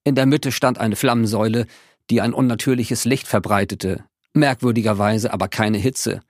In 0.03 0.15
der 0.15 0.25
Mitte 0.25 0.51
stand 0.51 0.77
eine 0.77 0.95
Flammensäule, 0.95 1.65
die 2.09 2.21
ein 2.21 2.33
unnatürliches 2.33 3.05
Licht 3.05 3.27
verbreitete, 3.27 4.03
merkwürdigerweise 4.33 5.33
aber 5.33 5.47
keine 5.47 5.77
Hitze. 5.77 6.21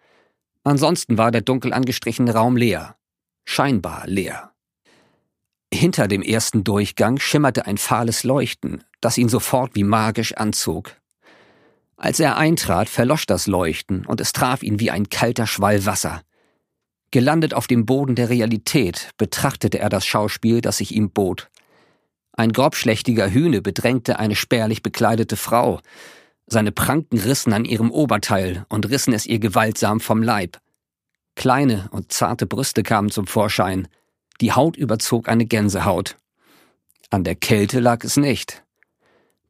Ansonsten 0.63 1.17
war 1.17 1.31
der 1.31 1.41
dunkel 1.41 1.73
angestrichene 1.73 2.33
Raum 2.33 2.55
leer, 2.57 2.95
scheinbar 3.43 4.07
leer. 4.07 4.51
Hinter 5.73 6.07
dem 6.07 6.21
ersten 6.21 6.63
Durchgang 6.63 7.19
schimmerte 7.19 7.65
ein 7.65 7.77
fahles 7.77 8.23
Leuchten, 8.23 8.83
das 9.05 9.19
ihn 9.19 9.29
sofort 9.29 9.75
wie 9.75 9.83
magisch 9.83 10.33
anzog. 10.33 10.95
Als 11.95 12.19
er 12.19 12.37
eintrat, 12.37 12.89
verlosch 12.89 13.27
das 13.27 13.45
Leuchten 13.45 14.03
und 14.03 14.19
es 14.19 14.33
traf 14.33 14.63
ihn 14.63 14.79
wie 14.79 14.89
ein 14.89 15.09
kalter 15.09 15.45
Schwall 15.45 15.85
Wasser. 15.85 16.23
Gelandet 17.11 17.53
auf 17.53 17.67
dem 17.67 17.85
Boden 17.85 18.15
der 18.15 18.29
Realität 18.29 19.11
betrachtete 19.17 19.77
er 19.77 19.89
das 19.89 20.07
Schauspiel, 20.07 20.59
das 20.59 20.77
sich 20.77 20.95
ihm 20.95 21.11
bot. 21.11 21.51
Ein 22.33 22.51
grobschlächtiger 22.51 23.29
Hühne 23.29 23.61
bedrängte 23.61 24.17
eine 24.17 24.35
spärlich 24.35 24.81
bekleidete 24.81 25.37
Frau. 25.37 25.81
Seine 26.47 26.71
Pranken 26.71 27.19
rissen 27.19 27.53
an 27.53 27.63
ihrem 27.63 27.91
Oberteil 27.91 28.65
und 28.69 28.89
rissen 28.89 29.13
es 29.13 29.27
ihr 29.27 29.37
gewaltsam 29.37 29.99
vom 29.99 30.23
Leib. 30.23 30.57
Kleine 31.35 31.89
und 31.91 32.11
zarte 32.11 32.47
Brüste 32.47 32.81
kamen 32.81 33.11
zum 33.11 33.27
Vorschein. 33.27 33.87
Die 34.41 34.51
Haut 34.51 34.75
überzog 34.75 35.29
eine 35.29 35.45
Gänsehaut. 35.45 36.17
An 37.11 37.23
der 37.23 37.35
Kälte 37.35 37.79
lag 37.79 38.03
es 38.03 38.17
nicht. 38.17 38.64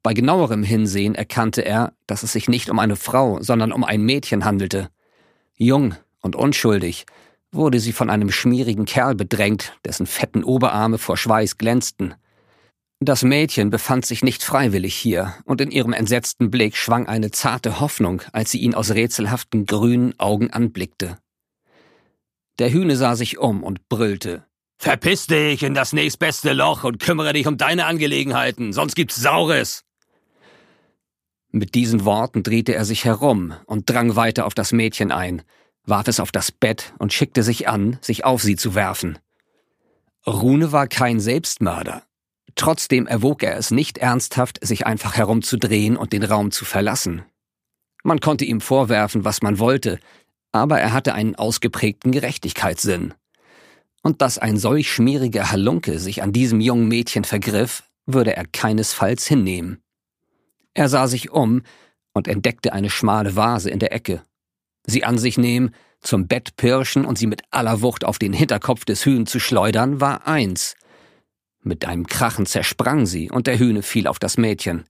Bei 0.05 0.13
genauerem 0.13 0.61
Hinsehen 0.61 1.15
erkannte 1.15 1.63
er, 1.63 1.91
dass 2.05 2.21
es 2.21 2.31
sich 2.31 2.47
nicht 2.47 2.69
um 2.69 2.77
eine 2.77 2.95
Frau, 2.95 3.41
sondern 3.41 3.71
um 3.71 3.83
ein 3.83 4.03
Mädchen 4.03 4.45
handelte. 4.45 4.91
Jung 5.55 5.95
und 6.21 6.35
unschuldig 6.35 7.07
wurde 7.51 7.79
sie 7.79 7.91
von 7.91 8.11
einem 8.11 8.29
schmierigen 8.29 8.85
Kerl 8.85 9.15
bedrängt, 9.15 9.73
dessen 9.83 10.05
fetten 10.05 10.43
Oberarme 10.43 10.99
vor 10.99 11.17
Schweiß 11.17 11.57
glänzten. 11.57 12.13
Das 12.99 13.23
Mädchen 13.23 13.71
befand 13.71 14.05
sich 14.05 14.23
nicht 14.23 14.43
freiwillig 14.43 14.93
hier, 14.93 15.33
und 15.43 15.59
in 15.59 15.71
ihrem 15.71 15.91
entsetzten 15.91 16.51
Blick 16.51 16.77
schwang 16.77 17.07
eine 17.07 17.31
zarte 17.31 17.79
Hoffnung, 17.79 18.21
als 18.31 18.51
sie 18.51 18.59
ihn 18.59 18.75
aus 18.75 18.91
rätselhaften 18.91 19.65
grünen 19.65 20.13
Augen 20.19 20.51
anblickte. 20.51 21.17
Der 22.59 22.71
Hühne 22.71 22.95
sah 22.95 23.15
sich 23.15 23.39
um 23.39 23.63
und 23.63 23.89
brüllte. 23.89 24.45
Verpiss 24.77 25.25
dich 25.25 25.63
in 25.63 25.73
das 25.73 25.93
nächstbeste 25.93 26.53
Loch 26.53 26.83
und 26.83 26.99
kümmere 26.99 27.33
dich 27.33 27.47
um 27.47 27.57
deine 27.57 27.87
Angelegenheiten, 27.87 28.71
sonst 28.71 28.93
gibt's 28.93 29.15
Saures. 29.15 29.81
Mit 31.57 31.73
diesen 31.73 32.03
Worten 32.03 32.43
drehte 32.43 32.75
er 32.75 32.83
sich 32.83 33.05
herum 33.05 33.53
und 33.65 33.89
drang 33.89 34.17
weiter 34.17 34.45
auf 34.45 34.53
das 34.53 34.73
Mädchen 34.73 35.13
ein, 35.13 35.41
warf 35.85 36.09
es 36.09 36.19
auf 36.19 36.33
das 36.33 36.51
Bett 36.51 36.93
und 36.99 37.13
schickte 37.13 37.43
sich 37.43 37.69
an, 37.69 37.97
sich 38.01 38.25
auf 38.25 38.43
sie 38.43 38.57
zu 38.57 38.75
werfen. 38.75 39.19
Rune 40.27 40.73
war 40.73 40.87
kein 40.87 41.21
Selbstmörder. 41.21 42.03
Trotzdem 42.55 43.07
erwog 43.07 43.41
er 43.41 43.55
es 43.55 43.71
nicht 43.71 43.99
ernsthaft, 43.99 44.59
sich 44.67 44.85
einfach 44.85 45.15
herumzudrehen 45.15 45.95
und 45.95 46.11
den 46.11 46.25
Raum 46.25 46.51
zu 46.51 46.65
verlassen. 46.65 47.23
Man 48.03 48.19
konnte 48.19 48.43
ihm 48.43 48.59
vorwerfen, 48.59 49.23
was 49.23 49.41
man 49.41 49.57
wollte, 49.57 49.97
aber 50.51 50.81
er 50.81 50.91
hatte 50.91 51.13
einen 51.13 51.35
ausgeprägten 51.35 52.11
Gerechtigkeitssinn. 52.11 53.13
Und 54.01 54.21
dass 54.21 54.37
ein 54.37 54.57
solch 54.57 54.91
schmieriger 54.91 55.51
Halunke 55.53 55.99
sich 55.99 56.21
an 56.21 56.33
diesem 56.33 56.59
jungen 56.59 56.89
Mädchen 56.89 57.23
vergriff, 57.23 57.83
würde 58.05 58.35
er 58.35 58.45
keinesfalls 58.45 59.25
hinnehmen. 59.25 59.81
Er 60.75 60.87
sah 60.89 61.07
sich 61.07 61.31
um 61.31 61.63
und 62.13 62.27
entdeckte 62.27 62.71
eine 62.71 62.91
schmale 62.91 63.35
Vase 63.35 63.71
in 63.71 63.79
der 63.79 63.91
Ecke 63.91 64.21
sie 64.87 65.03
an 65.03 65.17
sich 65.17 65.37
nehmen, 65.37 65.71
zum 66.01 66.27
Bett 66.27 66.55
pirschen 66.57 67.05
und 67.05 67.17
sie 67.17 67.27
mit 67.27 67.41
aller 67.51 67.81
Wucht 67.81 68.05
auf 68.05 68.19
den 68.19 68.33
Hinterkopf 68.33 68.85
des 68.85 69.05
Hühn 69.05 69.25
zu 69.25 69.39
schleudern, 69.39 70.01
war 70.01 70.27
eins. 70.27 70.75
Mit 71.63 71.85
einem 71.85 72.05
Krachen 72.05 72.45
zersprang 72.45 73.05
sie 73.05 73.31
und 73.31 73.47
der 73.47 73.57
Hühne 73.57 73.81
fiel 73.81 74.07
auf 74.07 74.19
das 74.19 74.37
Mädchen. 74.37 74.85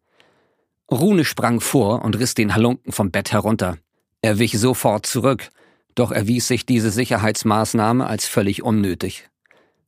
Rune 0.92 1.24
sprang 1.24 1.62
vor 1.62 2.04
und 2.04 2.20
riss 2.20 2.36
den 2.36 2.54
Halunken 2.54 2.92
vom 2.92 3.12
Bett 3.12 3.32
herunter. 3.32 3.78
Er 4.22 4.40
wich 4.40 4.60
sofort 4.60 5.06
zurück, 5.06 5.50
doch 5.96 6.12
erwies 6.12 6.48
sich 6.48 6.66
diese 6.66 6.92
Sicherheitsmaßnahme 6.92 8.06
als 8.06 8.28
völlig 8.28 8.62
unnötig. 8.62 9.30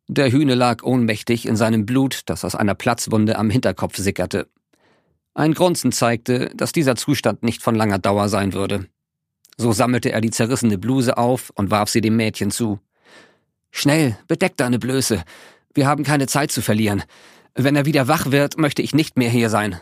Der 0.07 0.31
Hühne 0.31 0.55
lag 0.55 0.83
ohnmächtig 0.83 1.45
in 1.45 1.57
seinem 1.57 1.85
Blut, 1.85 2.21
das 2.27 2.45
aus 2.45 2.55
einer 2.55 2.75
Platzwunde 2.75 3.37
am 3.37 3.49
Hinterkopf 3.49 3.97
sickerte. 3.97 4.47
Ein 5.37 5.53
Grunzen 5.53 5.91
zeigte, 5.91 6.49
dass 6.55 6.71
dieser 6.71 6.95
Zustand 6.95 7.43
nicht 7.43 7.61
von 7.61 7.75
langer 7.75 7.99
Dauer 7.99 8.27
sein 8.27 8.53
würde. 8.53 8.87
So 9.55 9.71
sammelte 9.71 10.11
er 10.11 10.19
die 10.19 10.31
zerrissene 10.31 10.79
Bluse 10.79 11.15
auf 11.15 11.51
und 11.51 11.69
warf 11.69 11.89
sie 11.89 12.01
dem 12.01 12.15
Mädchen 12.15 12.49
zu. 12.49 12.79
Schnell, 13.69 14.17
bedeck 14.27 14.57
deine 14.57 14.79
Blöße. 14.79 15.23
Wir 15.75 15.85
haben 15.85 16.03
keine 16.03 16.25
Zeit 16.25 16.51
zu 16.51 16.63
verlieren. 16.63 17.03
Wenn 17.53 17.75
er 17.75 17.85
wieder 17.85 18.07
wach 18.07 18.31
wird, 18.31 18.57
möchte 18.57 18.81
ich 18.81 18.95
nicht 18.95 19.15
mehr 19.15 19.29
hier 19.29 19.51
sein. 19.51 19.79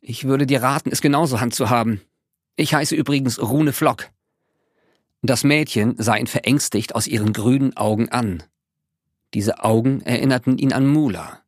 Ich 0.00 0.22
würde 0.22 0.46
dir 0.46 0.62
raten, 0.62 0.90
es 0.92 1.00
genauso 1.00 1.40
handzuhaben. 1.40 2.00
Ich 2.54 2.72
heiße 2.72 2.94
übrigens 2.94 3.42
Rune 3.42 3.72
Flock. 3.72 4.08
Das 5.20 5.42
Mädchen 5.42 5.96
sah 5.98 6.14
ihn 6.14 6.28
verängstigt 6.28 6.94
aus 6.94 7.08
ihren 7.08 7.32
grünen 7.32 7.76
Augen 7.76 8.08
an. 8.10 8.44
Diese 9.34 9.64
Augen 9.64 10.00
erinnerten 10.02 10.58
ihn 10.58 10.72
an 10.72 10.86
Mula. 10.86 11.40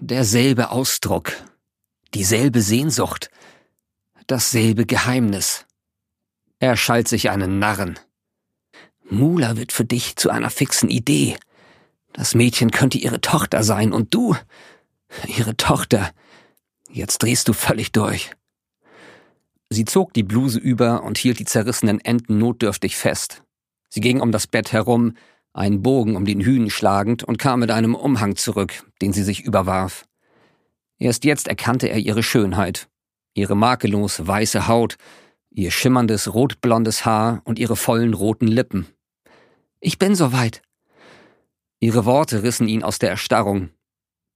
Derselbe 0.00 0.70
Ausdruck, 0.70 1.32
dieselbe 2.14 2.62
Sehnsucht, 2.62 3.30
dasselbe 4.26 4.86
Geheimnis. 4.86 5.66
Er 6.58 6.76
schalt 6.76 7.08
sich 7.08 7.30
einen 7.30 7.58
Narren. 7.58 7.98
Mula 9.08 9.56
wird 9.56 9.72
für 9.72 9.84
dich 9.84 10.16
zu 10.16 10.30
einer 10.30 10.50
fixen 10.50 10.88
Idee. 10.88 11.36
Das 12.12 12.34
Mädchen 12.34 12.70
könnte 12.70 12.98
ihre 12.98 13.20
Tochter 13.20 13.62
sein 13.62 13.92
und 13.92 14.14
du, 14.14 14.36
ihre 15.26 15.56
Tochter. 15.56 16.10
Jetzt 16.90 17.22
drehst 17.22 17.48
du 17.48 17.52
völlig 17.52 17.92
durch. 17.92 18.32
Sie 19.68 19.84
zog 19.84 20.12
die 20.12 20.24
Bluse 20.24 20.58
über 20.58 21.04
und 21.04 21.18
hielt 21.18 21.38
die 21.38 21.44
zerrissenen 21.44 22.00
Enden 22.00 22.38
notdürftig 22.38 22.96
fest. 22.96 23.42
Sie 23.88 24.00
ging 24.00 24.20
um 24.20 24.32
das 24.32 24.46
Bett 24.46 24.72
herum, 24.72 25.14
einen 25.52 25.82
Bogen 25.82 26.16
um 26.16 26.24
den 26.24 26.40
Hühn 26.40 26.70
schlagend 26.70 27.24
und 27.24 27.38
kam 27.38 27.60
mit 27.60 27.70
einem 27.70 27.94
Umhang 27.94 28.36
zurück, 28.36 28.84
den 29.00 29.12
sie 29.12 29.22
sich 29.22 29.40
überwarf. 29.40 30.06
Erst 31.00 31.24
jetzt 31.24 31.48
erkannte 31.48 31.88
er 31.88 31.98
ihre 31.98 32.22
Schönheit, 32.22 32.88
ihre 33.34 33.56
makellos 33.56 34.26
weiße 34.26 34.68
Haut, 34.68 34.96
ihr 35.50 35.70
schimmerndes 35.70 36.34
rotblondes 36.34 37.06
Haar 37.06 37.40
und 37.44 37.58
ihre 37.58 37.74
vollen 37.74 38.12
roten 38.12 38.46
Lippen. 38.46 38.86
Ich 39.80 39.98
bin 39.98 40.14
soweit. 40.14 40.60
Ihre 41.80 42.04
Worte 42.04 42.42
rissen 42.42 42.68
ihn 42.68 42.84
aus 42.84 42.98
der 42.98 43.08
Erstarrung. 43.08 43.70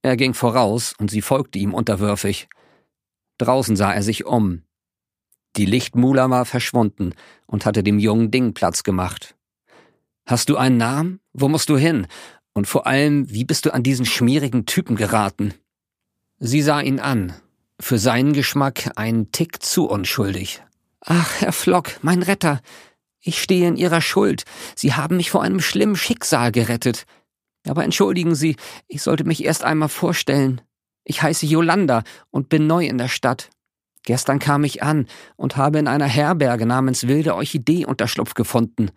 Er 0.01 0.17
ging 0.17 0.33
voraus 0.33 0.95
und 0.99 1.11
sie 1.11 1.21
folgte 1.21 1.59
ihm 1.59 1.75
unterwürfig. 1.75 2.49
Draußen 3.37 3.77
sah 3.77 3.93
er 3.93 4.03
sich 4.03 4.25
um. 4.25 4.63
Die 5.57 5.67
Lichtmula 5.67 6.31
war 6.31 6.47
verschwunden 6.47 7.15
und 7.47 7.67
hatte 7.67 7.83
dem 7.83 7.99
jungen 7.99 8.31
Ding 8.31 8.55
Platz 8.55 8.83
gemacht. 8.83 9.37
Hast 10.27 10.49
du 10.49 10.57
einen 10.57 10.79
Namen? 10.79 11.21
Wo 11.35 11.49
musst 11.49 11.69
du 11.69 11.77
hin? 11.77 12.07
Und 12.55 12.67
vor 12.67 12.87
allem, 12.87 13.31
wie 13.31 13.45
bist 13.45 13.67
du 13.67 13.75
an 13.75 13.83
diesen 13.83 14.07
schmierigen 14.07 14.65
Typen 14.65 14.97
geraten? 14.97 15.53
Sie 16.47 16.61
sah 16.61 16.83
ihn 16.83 17.01
an. 17.01 17.33
Für 17.81 17.97
seinen 17.97 18.35
Geschmack 18.35 18.91
ein 18.97 19.33
Tick 19.33 19.63
zu 19.63 19.89
unschuldig. 19.89 20.63
Ach, 21.01 21.41
Herr 21.41 21.53
Flock, 21.53 21.93
mein 22.03 22.21
Retter. 22.21 22.61
Ich 23.23 23.41
stehe 23.41 23.67
in 23.67 23.77
Ihrer 23.77 24.03
Schuld. 24.03 24.45
Sie 24.77 24.93
haben 24.93 25.17
mich 25.17 25.31
vor 25.31 25.43
einem 25.43 25.61
schlimmen 25.61 25.97
Schicksal 25.97 26.53
gerettet. 26.53 27.07
Aber 27.67 27.83
entschuldigen 27.83 28.35
Sie, 28.35 28.57
ich 28.89 29.01
sollte 29.01 29.25
mich 29.25 29.43
erst 29.43 29.65
einmal 29.65 29.89
vorstellen. 29.89 30.61
Ich 31.05 31.23
heiße 31.23 31.47
Yolanda 31.47 32.03
und 32.31 32.51
bin 32.51 32.67
neu 32.67 32.85
in 32.85 32.99
der 32.99 33.09
Stadt. 33.09 33.49
Gestern 34.03 34.39
kam 34.39 34.65
ich 34.65 34.83
an 34.83 35.07
und 35.37 35.57
habe 35.57 35.79
in 35.79 35.89
einer 35.89 36.09
Herberge 36.09 36.67
namens 36.67 37.09
Wilde 37.09 37.37
Orchidee 37.37 37.87
Unterschlupf 37.87 38.35
gefunden. 38.35 38.91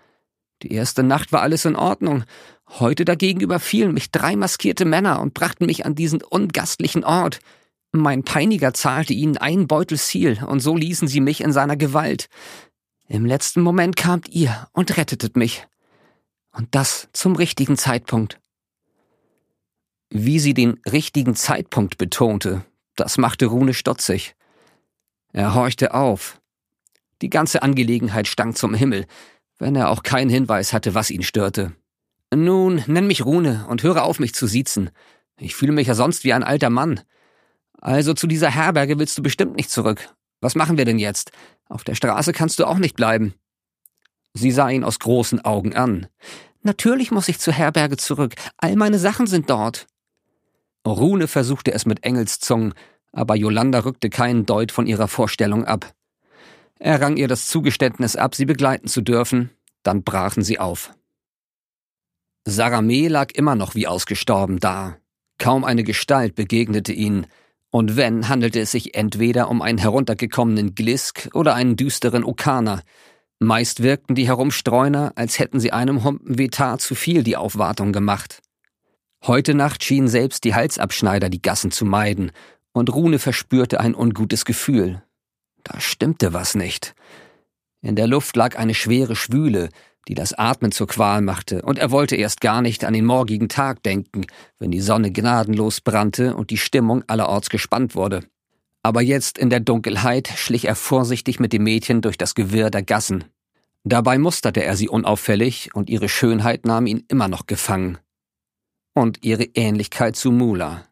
Die 0.64 0.74
erste 0.74 1.02
Nacht 1.02 1.32
war 1.32 1.44
alles 1.44 1.64
in 1.64 1.78
Ordnung. 1.78 2.26
Heute 2.70 3.06
dagegen 3.06 3.40
überfielen 3.40 3.94
mich 3.94 4.12
drei 4.12 4.36
maskierte 4.36 4.86
Männer 4.86 5.22
und 5.22 5.34
brachten 5.34 5.66
mich 5.66 5.86
an 5.86 5.96
diesen 5.96 6.22
ungastlichen 6.22 7.04
Ort. 7.04 7.40
Mein 7.92 8.24
Peiniger 8.24 8.74
zahlte 8.74 9.14
ihnen 9.14 9.38
einen 9.38 9.68
Beutel 9.68 9.98
Ziel, 9.98 10.44
und 10.46 10.60
so 10.60 10.76
ließen 10.76 11.08
sie 11.08 11.22
mich 11.22 11.42
in 11.42 11.54
seiner 11.54 11.78
Gewalt. 11.78 12.28
Im 13.08 13.26
letzten 13.26 13.62
Moment 13.62 13.96
kamt 13.96 14.30
ihr 14.30 14.68
und 14.74 14.98
rettetet 14.98 15.38
mich. 15.38 15.66
Und 16.52 16.76
das 16.76 17.08
zum 17.14 17.36
richtigen 17.36 17.78
Zeitpunkt. 17.78 18.40
Wie 20.10 20.40
sie 20.40 20.54
den 20.54 20.80
richtigen 20.86 21.36
Zeitpunkt 21.36 21.98
betonte, 21.98 22.66
das 22.96 23.18
machte 23.18 23.46
Rune 23.46 23.74
stutzig. 23.74 24.36
Er 25.32 25.54
horchte 25.54 25.94
auf. 25.94 26.42
Die 27.22 27.30
ganze 27.30 27.62
Angelegenheit 27.62 28.28
stank 28.28 28.58
zum 28.58 28.74
Himmel, 28.74 29.06
wenn 29.58 29.76
er 29.76 29.90
auch 29.90 30.04
keinen 30.04 30.30
Hinweis 30.30 30.74
hatte, 30.74 30.94
was 30.94 31.10
ihn 31.10 31.24
störte. 31.24 31.74
Nun, 32.34 32.84
nenn 32.88 33.08
mich 33.08 33.26
Rune 33.26 33.66
und 33.70 33.84
höre 33.84 34.04
auf, 34.04 34.20
mich 34.20 34.34
zu 34.34 34.48
siezen. 34.48 34.90
Ich 35.40 35.56
fühle 35.56 35.72
mich 35.72 35.88
ja 35.88 35.94
sonst 35.94 36.24
wie 36.24 36.34
ein 36.34 36.44
alter 36.44 36.70
Mann. 36.70 37.02
Also 37.80 38.14
zu 38.14 38.28
dieser 38.28 38.50
Herberge 38.50 39.00
willst 39.00 39.18
du 39.18 39.24
bestimmt 39.24 39.56
nicht 39.56 39.70
zurück. 39.70 40.10
Was 40.42 40.56
machen 40.56 40.78
wir 40.78 40.86
denn 40.86 41.00
jetzt? 41.00 41.32
Auf 41.70 41.84
der 41.84 41.96
Straße 41.96 42.34
kannst 42.34 42.60
du 42.60 42.66
auch 42.66 42.78
nicht 42.78 42.96
bleiben. 42.96 43.34
Sie 44.34 44.52
sah 44.52 44.70
ihn 44.70 44.84
aus 44.84 45.00
großen 45.00 45.44
Augen 45.46 45.76
an. 45.76 46.08
Natürlich 46.64 47.12
muss 47.12 47.30
ich 47.30 47.40
zur 47.40 47.54
Herberge 47.54 47.98
zurück. 47.98 48.36
All 48.58 48.76
meine 48.76 49.00
Sachen 49.00 49.26
sind 49.28 49.50
dort. 49.50 49.88
Rune 50.86 51.28
versuchte 51.28 51.74
es 51.74 51.86
mit 51.86 52.04
Engelszungen, 52.04 52.74
aber 53.12 53.36
Yolanda 53.36 53.80
rückte 53.80 54.10
keinen 54.10 54.46
Deut 54.46 54.72
von 54.72 54.86
ihrer 54.86 55.08
Vorstellung 55.08 55.66
ab. 55.66 55.94
Er 56.80 57.02
rang 57.02 57.18
ihr 57.18 57.28
das 57.28 57.48
Zugeständnis 57.48 58.16
ab, 58.16 58.36
sie 58.36 58.46
begleiten 58.46 58.88
zu 58.88 59.02
dürfen, 59.02 59.50
dann 59.84 60.04
brachen 60.04 60.44
sie 60.44 60.60
auf. 60.60 60.94
Saramé 62.48 63.10
lag 63.10 63.32
immer 63.34 63.56
noch 63.56 63.76
wie 63.76 63.88
ausgestorben 63.88 64.60
da. 64.60 64.98
Kaum 65.38 65.66
eine 65.66 65.84
Gestalt 65.84 66.34
begegnete 66.36 66.94
ihnen, 66.94 67.28
und 67.70 67.98
wenn, 67.98 68.30
handelte 68.30 68.62
es 68.62 68.72
sich 68.72 68.96
entweder 68.96 69.50
um 69.50 69.62
einen 69.62 69.78
heruntergekommenen 69.78 70.74
Glisk 70.74 71.30
oder 71.34 71.54
einen 71.54 71.76
düsteren 71.76 72.24
Okana. 72.24 72.82
Meist 73.40 73.84
wirkten 73.84 74.16
die 74.16 74.28
Herumstreuner, 74.28 75.12
als 75.16 75.40
hätten 75.40 75.60
sie 75.60 75.74
einem 75.74 76.06
Humpen 76.06 76.40
Vetar 76.40 76.80
zu 76.80 76.96
viel 76.96 77.24
die 77.24 77.36
Aufwartung 77.36 77.92
gemacht. 77.92 78.42
Heute 79.26 79.54
Nacht 79.54 79.84
schienen 79.84 80.08
selbst 80.08 80.46
die 80.46 80.56
Halsabschneider 80.56 81.30
die 81.30 81.42
Gassen 81.42 81.72
zu 81.72 81.84
meiden, 81.84 82.32
und 82.72 82.94
Rune 82.94 83.20
verspürte 83.20 83.82
ein 83.82 83.94
ungutes 83.94 84.46
Gefühl. 84.46 85.04
Da 85.64 85.82
stimmte 85.82 86.34
was 86.34 86.56
nicht. 86.56 86.96
In 87.82 87.98
der 87.98 88.08
Luft 88.08 88.38
lag 88.38 88.58
eine 88.58 88.74
schwere 88.74 89.18
Schwüle, 89.18 89.70
die 90.08 90.16
das 90.16 90.34
Atmen 90.34 90.72
zur 90.72 90.88
Qual 90.88 91.22
machte, 91.22 91.62
und 91.62 91.80
er 91.80 91.92
wollte 91.92 92.16
erst 92.16 92.42
gar 92.42 92.62
nicht 92.62 92.86
an 92.86 92.94
den 92.94 93.06
morgigen 93.06 93.50
Tag 93.50 93.84
denken, 93.84 94.26
wenn 94.60 94.72
die 94.72 94.80
Sonne 94.80 95.12
gnadenlos 95.12 95.82
brannte 95.82 96.36
und 96.36 96.50
die 96.50 96.58
Stimmung 96.58 97.04
allerorts 97.08 97.50
gespannt 97.50 97.96
wurde. 97.96 98.24
Aber 98.84 99.02
jetzt 99.02 99.38
in 99.38 99.50
der 99.50 99.60
Dunkelheit 99.60 100.30
schlich 100.36 100.66
er 100.66 100.76
vorsichtig 100.76 101.40
mit 101.40 101.52
dem 101.52 101.64
Mädchen 101.64 102.02
durch 102.02 102.18
das 102.18 102.36
Gewirr 102.36 102.70
der 102.70 102.84
Gassen. 102.84 103.26
Dabei 103.84 104.18
musterte 104.18 104.64
er 104.64 104.78
sie 104.78 104.90
unauffällig, 104.90 105.72
und 105.74 105.90
ihre 105.90 106.10
Schönheit 106.10 106.66
nahm 106.66 106.88
ihn 106.88 107.04
immer 107.08 107.28
noch 107.28 107.48
gefangen. 107.48 107.98
Und 108.94 109.24
ihre 109.24 109.44
Ähnlichkeit 109.44 110.16
zu 110.16 110.32
Mula. 110.32 110.86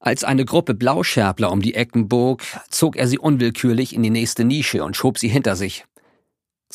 Als 0.00 0.22
eine 0.22 0.44
Gruppe 0.44 0.74
Blauscherbler 0.74 1.50
um 1.50 1.62
die 1.62 1.74
Ecken 1.74 2.08
bog, 2.08 2.42
zog 2.68 2.96
er 2.96 3.08
sie 3.08 3.18
unwillkürlich 3.18 3.94
in 3.94 4.02
die 4.02 4.10
nächste 4.10 4.44
Nische 4.44 4.84
und 4.84 4.96
schob 4.96 5.18
sie 5.18 5.28
hinter 5.28 5.56
sich. 5.56 5.86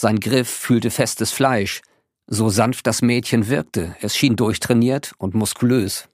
Sein 0.02 0.22
Griff 0.22 0.48
fühlte 0.48 0.92
festes 0.92 1.34
Fleisch, 1.34 1.82
so 2.26 2.48
sanft 2.48 2.88
das 2.88 3.02
Mädchen 3.02 3.50
wirkte, 3.50 3.98
es 4.00 4.16
schien 4.16 4.38
durchtrainiert 4.38 5.12
und 5.18 5.34
muskulös. 5.34 6.08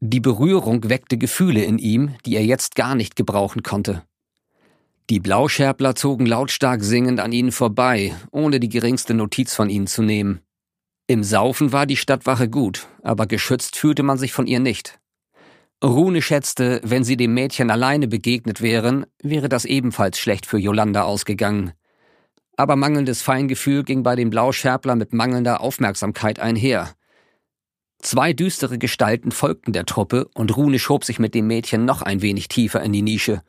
Die 0.00 0.18
Berührung 0.18 0.88
weckte 0.88 1.16
Gefühle 1.16 1.62
in 1.62 1.78
ihm, 1.78 2.16
die 2.26 2.34
er 2.34 2.44
jetzt 2.44 2.74
gar 2.74 2.96
nicht 2.96 3.14
gebrauchen 3.14 3.62
konnte. 3.62 4.02
Die 5.08 5.20
Blauscherbler 5.20 5.94
zogen 5.94 6.26
lautstark 6.26 6.82
singend 6.82 7.20
an 7.20 7.30
ihnen 7.30 7.52
vorbei, 7.52 8.12
ohne 8.32 8.58
die 8.58 8.68
geringste 8.68 9.14
Notiz 9.14 9.54
von 9.54 9.70
ihnen 9.70 9.86
zu 9.86 10.02
nehmen. 10.02 10.40
Im 11.06 11.22
Saufen 11.22 11.70
war 11.70 11.86
die 11.86 11.96
Stadtwache 11.96 12.48
gut, 12.48 12.88
aber 13.04 13.26
geschützt 13.26 13.76
fühlte 13.76 14.02
man 14.02 14.18
sich 14.18 14.32
von 14.32 14.48
ihr 14.48 14.58
nicht. 14.58 14.98
Rune 15.80 16.22
schätzte, 16.22 16.80
wenn 16.82 17.04
sie 17.04 17.16
dem 17.16 17.34
Mädchen 17.34 17.70
alleine 17.70 18.08
begegnet 18.08 18.62
wären, 18.62 19.06
wäre 19.22 19.48
das 19.48 19.64
ebenfalls 19.64 20.18
schlecht 20.18 20.44
für 20.44 20.58
Yolanda 20.58 21.04
ausgegangen. 21.04 21.72
Aber 22.56 22.76
mangelndes 22.76 23.22
Feingefühl 23.22 23.84
ging 23.84 24.02
bei 24.02 24.16
dem 24.16 24.30
Blauscherbler 24.30 24.96
mit 24.96 25.12
mangelnder 25.12 25.60
Aufmerksamkeit 25.60 26.40
einher. 26.40 26.94
Zwei 27.98 28.32
düstere 28.32 28.78
Gestalten 28.78 29.30
folgten 29.30 29.72
der 29.72 29.86
Truppe 29.86 30.28
und 30.34 30.56
Rune 30.56 30.78
schob 30.78 31.04
sich 31.04 31.18
mit 31.18 31.34
dem 31.34 31.46
Mädchen 31.46 31.84
noch 31.84 32.02
ein 32.02 32.22
wenig 32.22 32.48
tiefer 32.48 32.82
in 32.82 32.92
die 32.92 33.02
Nische. 33.02 33.42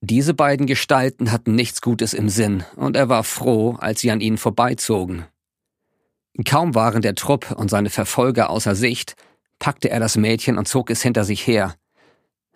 Diese 0.00 0.34
beiden 0.34 0.66
Gestalten 0.66 1.32
hatten 1.32 1.54
nichts 1.54 1.80
Gutes 1.80 2.14
im 2.14 2.28
Sinn, 2.28 2.64
und 2.76 2.96
er 2.96 3.08
war 3.08 3.24
froh, 3.24 3.76
als 3.80 4.00
sie 4.00 4.10
an 4.10 4.20
ihnen 4.20 4.38
vorbeizogen. 4.38 5.24
Kaum 6.44 6.74
waren 6.74 7.00
der 7.00 7.14
Trupp 7.14 7.50
und 7.52 7.70
seine 7.70 7.88
Verfolger 7.88 8.50
außer 8.50 8.74
Sicht, 8.74 9.16
packte 9.58 9.88
er 9.90 10.00
das 10.00 10.16
Mädchen 10.16 10.58
und 10.58 10.68
zog 10.68 10.90
es 10.90 11.02
hinter 11.02 11.24
sich 11.24 11.46
her. 11.46 11.74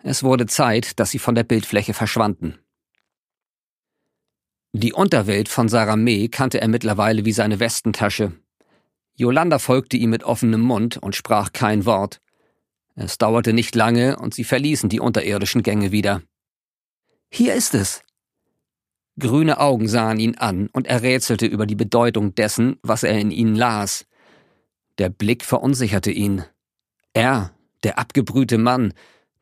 Es 0.03 0.23
wurde 0.23 0.45
Zeit, 0.45 0.99
dass 0.99 1.11
sie 1.11 1.19
von 1.19 1.35
der 1.35 1.43
Bildfläche 1.43 1.93
verschwanden. 1.93 2.59
Die 4.73 4.93
Unterwelt 4.93 5.49
von 5.49 5.67
Saramé 5.67 6.29
kannte 6.29 6.61
er 6.61 6.69
mittlerweile 6.69 7.25
wie 7.25 7.33
seine 7.33 7.59
Westentasche. 7.59 8.31
Yolanda 9.15 9.59
folgte 9.59 9.97
ihm 9.97 10.11
mit 10.11 10.23
offenem 10.23 10.61
Mund 10.61 10.97
und 10.97 11.15
sprach 11.15 11.51
kein 11.51 11.85
Wort. 11.85 12.21
Es 12.95 13.17
dauerte 13.17 13.51
nicht 13.51 13.75
lange 13.75 14.17
und 14.17 14.33
sie 14.33 14.45
verließen 14.45 14.89
die 14.89 15.01
unterirdischen 15.01 15.61
Gänge 15.61 15.91
wieder. 15.91 16.21
Hier 17.29 17.53
ist 17.53 17.75
es. 17.75 18.01
Grüne 19.19 19.59
Augen 19.59 19.89
sahen 19.89 20.19
ihn 20.19 20.37
an 20.37 20.69
und 20.71 20.87
er 20.87 21.01
rätselte 21.01 21.45
über 21.45 21.65
die 21.65 21.75
Bedeutung 21.75 22.33
dessen, 22.33 22.77
was 22.81 23.03
er 23.03 23.19
in 23.19 23.31
ihnen 23.31 23.55
las. 23.55 24.05
Der 24.97 25.09
Blick 25.09 25.43
verunsicherte 25.43 26.11
ihn. 26.11 26.45
Er, 27.13 27.53
der 27.83 27.99
abgebrühte 27.99 28.57
Mann, 28.57 28.93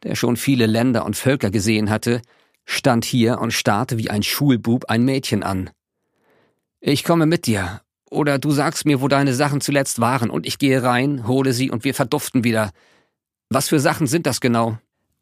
der 0.04 0.16
schon 0.16 0.38
viele 0.38 0.66
Länder 0.66 1.06
und 1.06 1.16
Völker 1.16 1.52
gesehen 1.52 1.90
hatte, 1.92 2.22
stand 2.70 3.04
hier 3.04 3.40
und 3.40 3.52
starrte 3.52 3.98
wie 3.98 4.12
ein 4.12 4.22
Schulbub 4.22 4.86
ein 4.90 5.04
Mädchen 5.04 5.42
an. 5.42 5.72
Ich 6.80 7.04
komme 7.04 7.26
mit 7.26 7.48
dir, 7.48 7.82
oder 8.12 8.38
du 8.38 8.52
sagst 8.52 8.86
mir, 8.86 9.02
wo 9.02 9.08
deine 9.08 9.34
Sachen 9.34 9.60
zuletzt 9.60 10.00
waren, 10.00 10.30
und 10.30 10.46
ich 10.46 10.60
gehe 10.60 10.84
rein, 10.84 11.28
hole 11.28 11.52
sie 11.52 11.72
und 11.72 11.84
wir 11.84 11.96
verduften 11.96 12.44
wieder. 12.44 12.72
Was 13.50 13.70
für 13.70 13.80
Sachen 13.80 14.06
sind 14.06 14.28
das 14.28 14.40
genau? 14.40 14.78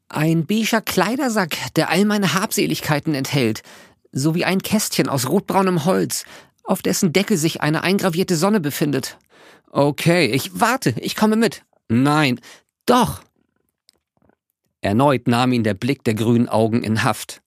Ein 0.10 0.46
beiger 0.46 0.82
Kleidersack, 0.82 1.56
der 1.76 1.90
all 1.90 2.04
meine 2.04 2.34
Habseligkeiten 2.34 3.16
enthält, 3.16 3.64
sowie 4.12 4.44
ein 4.44 4.62
Kästchen 4.62 5.08
aus 5.08 5.30
rotbraunem 5.30 5.86
Holz, 5.86 6.26
auf 6.66 6.82
dessen 6.82 7.14
Deckel 7.14 7.38
sich 7.38 7.62
eine 7.62 7.82
eingravierte 7.82 8.36
Sonne 8.36 8.60
befindet. 8.60 9.18
Okay, 9.72 10.26
ich 10.26 10.60
warte, 10.60 10.94
ich 10.98 11.16
komme 11.16 11.38
mit. 11.38 11.64
Nein, 11.88 12.42
doch. 12.86 13.22
Erneut 14.82 15.28
nahm 15.28 15.52
ihn 15.54 15.64
der 15.64 15.74
Blick 15.74 16.04
der 16.04 16.14
grünen 16.14 16.50
Augen 16.50 16.84
in 16.84 17.04
Haft. 17.04 17.42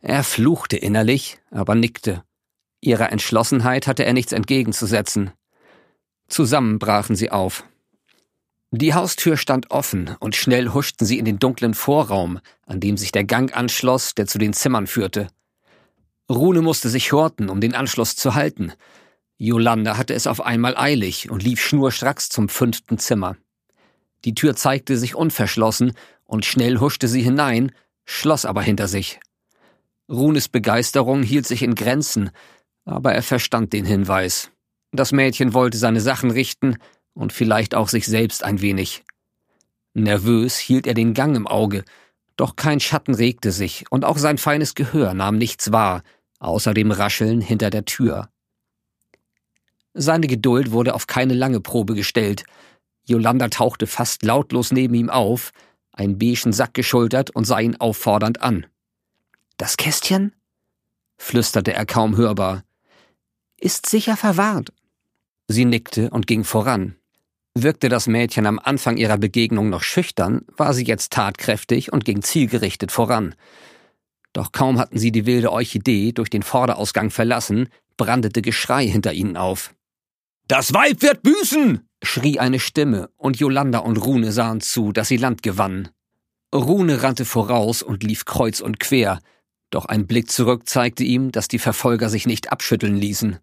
Er 0.00 0.24
fluchte 0.24 0.76
innerlich, 0.76 1.38
aber 1.50 1.74
nickte. 1.74 2.24
Ihrer 2.80 3.10
Entschlossenheit 3.10 3.86
hatte 3.86 4.04
er 4.04 4.12
nichts 4.12 4.32
entgegenzusetzen. 4.32 5.30
Zusammen 6.28 6.78
brachen 6.78 7.16
sie 7.16 7.30
auf. 7.30 7.64
Die 8.70 8.92
Haustür 8.92 9.36
stand 9.36 9.70
offen, 9.70 10.16
und 10.18 10.34
schnell 10.34 10.70
huschten 10.70 11.06
sie 11.06 11.18
in 11.18 11.24
den 11.24 11.38
dunklen 11.38 11.74
Vorraum, 11.74 12.40
an 12.66 12.80
dem 12.80 12.96
sich 12.96 13.12
der 13.12 13.24
Gang 13.24 13.56
anschloss, 13.56 14.14
der 14.14 14.26
zu 14.26 14.38
den 14.38 14.52
Zimmern 14.52 14.86
führte. 14.86 15.28
Rune 16.28 16.60
musste 16.60 16.88
sich 16.88 17.12
horten, 17.12 17.50
um 17.50 17.60
den 17.60 17.74
Anschluss 17.74 18.16
zu 18.16 18.34
halten. 18.34 18.72
Jolanda 19.36 19.96
hatte 19.96 20.14
es 20.14 20.26
auf 20.26 20.40
einmal 20.40 20.76
eilig 20.76 21.30
und 21.30 21.42
lief 21.42 21.62
schnurstracks 21.62 22.28
zum 22.30 22.48
fünften 22.48 22.98
Zimmer. 22.98 23.36
Die 24.24 24.34
Tür 24.34 24.56
zeigte 24.56 24.96
sich 24.96 25.14
unverschlossen, 25.14 25.92
und 26.24 26.44
schnell 26.44 26.78
huschte 26.78 27.08
sie 27.08 27.22
hinein, 27.22 27.72
schloss 28.04 28.44
aber 28.44 28.62
hinter 28.62 28.88
sich. 28.88 29.20
Runes 30.08 30.48
Begeisterung 30.48 31.22
hielt 31.22 31.46
sich 31.46 31.62
in 31.62 31.74
Grenzen, 31.74 32.30
aber 32.84 33.14
er 33.14 33.22
verstand 33.22 33.72
den 33.72 33.84
Hinweis. 33.84 34.50
Das 34.92 35.12
Mädchen 35.12 35.54
wollte 35.54 35.78
seine 35.78 36.00
Sachen 36.00 36.30
richten 36.30 36.76
und 37.14 37.32
vielleicht 37.32 37.74
auch 37.74 37.88
sich 37.88 38.06
selbst 38.06 38.44
ein 38.44 38.60
wenig. 38.60 39.04
Nervös 39.94 40.58
hielt 40.58 40.86
er 40.86 40.94
den 40.94 41.14
Gang 41.14 41.36
im 41.36 41.46
Auge, 41.46 41.84
doch 42.36 42.56
kein 42.56 42.80
Schatten 42.80 43.14
regte 43.14 43.52
sich, 43.52 43.84
und 43.90 44.04
auch 44.04 44.18
sein 44.18 44.38
feines 44.38 44.74
Gehör 44.74 45.14
nahm 45.14 45.38
nichts 45.38 45.72
wahr, 45.72 46.02
außer 46.40 46.74
dem 46.74 46.90
Rascheln 46.90 47.40
hinter 47.40 47.70
der 47.70 47.84
Tür. 47.84 48.28
Seine 49.94 50.26
Geduld 50.26 50.72
wurde 50.72 50.94
auf 50.94 51.06
keine 51.06 51.34
lange 51.34 51.60
Probe 51.60 51.94
gestellt. 51.94 52.44
Yolanda 53.06 53.48
tauchte 53.48 53.86
fast 53.86 54.24
lautlos 54.24 54.72
neben 54.72 54.94
ihm 54.94 55.08
auf, 55.08 55.52
einen 55.94 56.18
beigen 56.18 56.52
Sack 56.52 56.74
geschultert 56.74 57.30
und 57.30 57.44
sah 57.44 57.60
ihn 57.60 57.76
auffordernd 57.76 58.42
an. 58.42 58.66
Das 59.56 59.76
Kästchen? 59.76 60.34
flüsterte 61.16 61.72
er 61.72 61.86
kaum 61.86 62.16
hörbar. 62.16 62.64
Ist 63.56 63.86
sicher 63.86 64.16
verwahrt. 64.16 64.72
Sie 65.48 65.64
nickte 65.64 66.10
und 66.10 66.26
ging 66.26 66.44
voran. 66.44 66.96
Wirkte 67.54 67.88
das 67.88 68.08
Mädchen 68.08 68.46
am 68.46 68.58
Anfang 68.58 68.96
ihrer 68.96 69.16
Begegnung 69.16 69.70
noch 69.70 69.82
schüchtern, 69.82 70.42
war 70.56 70.74
sie 70.74 70.84
jetzt 70.84 71.12
tatkräftig 71.12 71.92
und 71.92 72.04
ging 72.04 72.22
zielgerichtet 72.22 72.90
voran. 72.90 73.34
Doch 74.32 74.50
kaum 74.50 74.80
hatten 74.80 74.98
sie 74.98 75.12
die 75.12 75.26
wilde 75.26 75.52
Orchidee 75.52 76.10
durch 76.12 76.30
den 76.30 76.42
Vorderausgang 76.42 77.10
verlassen, 77.10 77.68
brandete 77.96 78.42
Geschrei 78.42 78.86
hinter 78.86 79.12
ihnen 79.12 79.36
auf. 79.36 79.72
Das 80.46 80.74
Weib 80.74 81.00
wird 81.02 81.22
büßen! 81.22 81.88
schrie 82.02 82.38
eine 82.38 82.60
Stimme, 82.60 83.08
und 83.16 83.38
Jolanda 83.38 83.78
und 83.78 83.96
Rune 83.96 84.30
sahen 84.30 84.60
zu, 84.60 84.92
dass 84.92 85.08
sie 85.08 85.16
Land 85.16 85.42
gewannen. 85.42 85.88
Rune 86.54 87.02
rannte 87.02 87.24
voraus 87.24 87.82
und 87.82 88.02
lief 88.02 88.26
kreuz 88.26 88.60
und 88.60 88.78
quer, 88.78 89.20
doch 89.70 89.86
ein 89.86 90.06
Blick 90.06 90.30
zurück 90.30 90.68
zeigte 90.68 91.02
ihm, 91.02 91.32
dass 91.32 91.48
die 91.48 91.58
Verfolger 91.58 92.08
sich 92.10 92.26
nicht 92.26 92.52
abschütteln 92.52 92.96
ließen. 92.96 93.38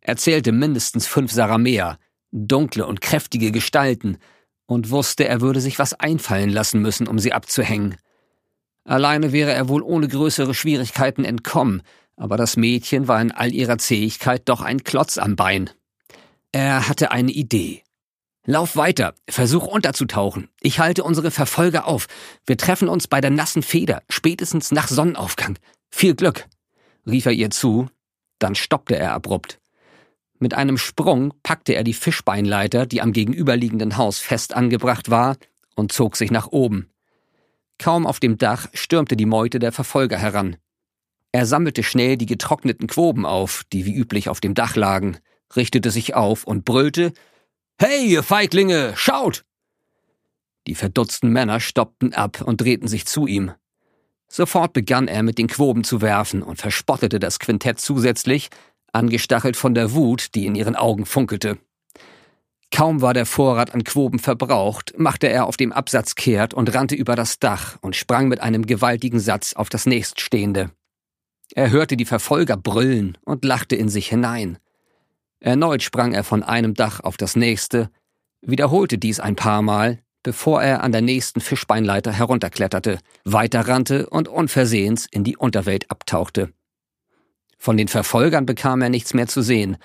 Er 0.00 0.16
zählte 0.16 0.52
mindestens 0.52 1.06
fünf 1.06 1.32
Saramäer, 1.32 1.98
dunkle 2.32 2.86
und 2.86 3.00
kräftige 3.00 3.52
Gestalten, 3.52 4.18
und 4.66 4.90
wusste, 4.90 5.26
er 5.26 5.40
würde 5.40 5.60
sich 5.60 5.78
was 5.78 5.94
einfallen 5.94 6.50
lassen 6.50 6.82
müssen, 6.82 7.06
um 7.08 7.18
sie 7.18 7.32
abzuhängen. 7.32 7.96
Alleine 8.84 9.32
wäre 9.32 9.52
er 9.52 9.68
wohl 9.68 9.82
ohne 9.82 10.08
größere 10.08 10.52
Schwierigkeiten 10.52 11.24
entkommen, 11.24 11.82
aber 12.16 12.36
das 12.36 12.56
Mädchen 12.56 13.08
war 13.08 13.22
in 13.22 13.32
all 13.32 13.54
ihrer 13.54 13.78
Zähigkeit 13.78 14.42
doch 14.48 14.60
ein 14.60 14.84
Klotz 14.84 15.16
am 15.16 15.36
Bein. 15.36 15.70
Er 16.52 16.88
hatte 16.88 17.10
eine 17.10 17.32
Idee. 17.32 17.82
Lauf 18.46 18.76
weiter, 18.76 19.14
versuch 19.28 19.66
unterzutauchen. 19.66 20.48
Ich 20.60 20.78
halte 20.78 21.04
unsere 21.04 21.30
Verfolger 21.30 21.86
auf. 21.86 22.06
Wir 22.46 22.56
treffen 22.56 22.88
uns 22.88 23.06
bei 23.06 23.20
der 23.20 23.30
nassen 23.30 23.62
Feder, 23.62 24.02
spätestens 24.08 24.70
nach 24.70 24.88
Sonnenaufgang. 24.88 25.58
Viel 25.90 26.14
Glück, 26.14 26.46
rief 27.06 27.26
er 27.26 27.32
ihr 27.32 27.50
zu, 27.50 27.90
dann 28.38 28.54
stoppte 28.54 28.96
er 28.96 29.12
abrupt. 29.12 29.60
Mit 30.38 30.54
einem 30.54 30.78
Sprung 30.78 31.34
packte 31.42 31.74
er 31.74 31.84
die 31.84 31.92
Fischbeinleiter, 31.92 32.86
die 32.86 33.02
am 33.02 33.12
gegenüberliegenden 33.12 33.96
Haus 33.96 34.18
fest 34.18 34.54
angebracht 34.54 35.10
war, 35.10 35.36
und 35.74 35.92
zog 35.92 36.16
sich 36.16 36.30
nach 36.30 36.46
oben. 36.46 36.88
Kaum 37.78 38.06
auf 38.06 38.18
dem 38.18 38.38
Dach 38.38 38.68
stürmte 38.72 39.16
die 39.16 39.26
Meute 39.26 39.58
der 39.58 39.72
Verfolger 39.72 40.16
heran. 40.16 40.56
Er 41.32 41.44
sammelte 41.44 41.82
schnell 41.82 42.16
die 42.16 42.26
getrockneten 42.26 42.86
Quoben 42.86 43.26
auf, 43.26 43.64
die 43.72 43.84
wie 43.84 43.94
üblich 43.94 44.28
auf 44.28 44.40
dem 44.40 44.54
Dach 44.54 44.74
lagen, 44.74 45.18
richtete 45.56 45.90
sich 45.90 46.14
auf 46.14 46.44
und 46.44 46.64
brüllte 46.64 47.12
Hey, 47.80 48.06
ihr 48.06 48.22
Feiglinge, 48.22 48.92
schaut! 48.96 49.44
Die 50.66 50.74
verdutzten 50.74 51.30
Männer 51.30 51.60
stoppten 51.60 52.12
ab 52.12 52.42
und 52.42 52.60
drehten 52.60 52.88
sich 52.88 53.06
zu 53.06 53.26
ihm. 53.26 53.52
Sofort 54.28 54.72
begann 54.72 55.08
er 55.08 55.22
mit 55.22 55.38
den 55.38 55.46
Quoben 55.46 55.84
zu 55.84 56.02
werfen 56.02 56.42
und 56.42 56.60
verspottete 56.60 57.18
das 57.18 57.38
Quintett 57.38 57.80
zusätzlich, 57.80 58.50
angestachelt 58.92 59.56
von 59.56 59.74
der 59.74 59.92
Wut, 59.92 60.34
die 60.34 60.44
in 60.44 60.54
ihren 60.54 60.76
Augen 60.76 61.06
funkelte. 61.06 61.58
Kaum 62.70 63.00
war 63.00 63.14
der 63.14 63.24
Vorrat 63.24 63.72
an 63.72 63.84
Quoben 63.84 64.18
verbraucht, 64.18 64.92
machte 64.98 65.28
er 65.28 65.46
auf 65.46 65.56
dem 65.56 65.72
Absatz 65.72 66.14
kehrt 66.14 66.52
und 66.52 66.74
rannte 66.74 66.94
über 66.94 67.16
das 67.16 67.38
Dach 67.38 67.78
und 67.80 67.96
sprang 67.96 68.28
mit 68.28 68.40
einem 68.40 68.66
gewaltigen 68.66 69.20
Satz 69.20 69.54
auf 69.54 69.70
das 69.70 69.86
nächststehende. 69.86 70.70
Er 71.54 71.70
hörte 71.70 71.96
die 71.96 72.04
Verfolger 72.04 72.58
brüllen 72.58 73.16
und 73.24 73.44
lachte 73.44 73.74
in 73.74 73.88
sich 73.88 74.08
hinein. 74.08 74.58
Erneut 75.40 75.82
sprang 75.82 76.12
er 76.12 76.24
von 76.24 76.42
einem 76.42 76.74
Dach 76.74 77.00
auf 77.00 77.16
das 77.16 77.36
nächste, 77.36 77.90
wiederholte 78.40 78.98
dies 78.98 79.20
ein 79.20 79.36
paar 79.36 79.62
Mal, 79.62 80.00
bevor 80.22 80.62
er 80.62 80.82
an 80.82 80.92
der 80.92 81.00
nächsten 81.00 81.40
Fischbeinleiter 81.40 82.12
herunterkletterte, 82.12 82.98
weiterrannte 83.24 84.08
und 84.08 84.28
unversehens 84.28 85.06
in 85.10 85.24
die 85.24 85.36
Unterwelt 85.36 85.90
abtauchte. 85.90 86.52
Von 87.56 87.76
den 87.76 87.88
Verfolgern 87.88 88.46
bekam 88.46 88.82
er 88.82 88.88
nichts 88.88 89.14
mehr 89.14 89.26
zu 89.26 89.42
sehen, 89.42 89.76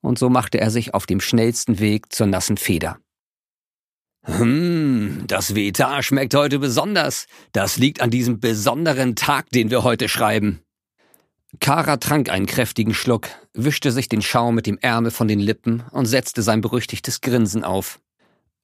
und 0.00 0.18
so 0.18 0.28
machte 0.28 0.60
er 0.60 0.70
sich 0.70 0.94
auf 0.94 1.06
dem 1.06 1.20
schnellsten 1.20 1.80
Weg 1.80 2.12
zur 2.12 2.26
nassen 2.26 2.56
Feder. 2.56 2.98
Hm, 4.24 5.24
das 5.26 5.54
Veta 5.54 6.02
schmeckt 6.02 6.34
heute 6.34 6.58
besonders. 6.58 7.26
Das 7.52 7.78
liegt 7.78 8.00
an 8.00 8.10
diesem 8.10 8.40
besonderen 8.40 9.16
Tag, 9.16 9.50
den 9.50 9.70
wir 9.70 9.84
heute 9.84 10.08
schreiben. 10.08 10.60
Kara 11.60 11.96
trank 11.96 12.28
einen 12.28 12.46
kräftigen 12.46 12.92
Schluck, 12.92 13.28
wischte 13.54 13.90
sich 13.90 14.08
den 14.08 14.20
Schaum 14.20 14.54
mit 14.54 14.66
dem 14.66 14.78
Ärmel 14.78 15.10
von 15.10 15.28
den 15.28 15.40
Lippen 15.40 15.82
und 15.92 16.04
setzte 16.04 16.42
sein 16.42 16.60
berüchtigtes 16.60 17.22
Grinsen 17.22 17.64
auf. 17.64 18.00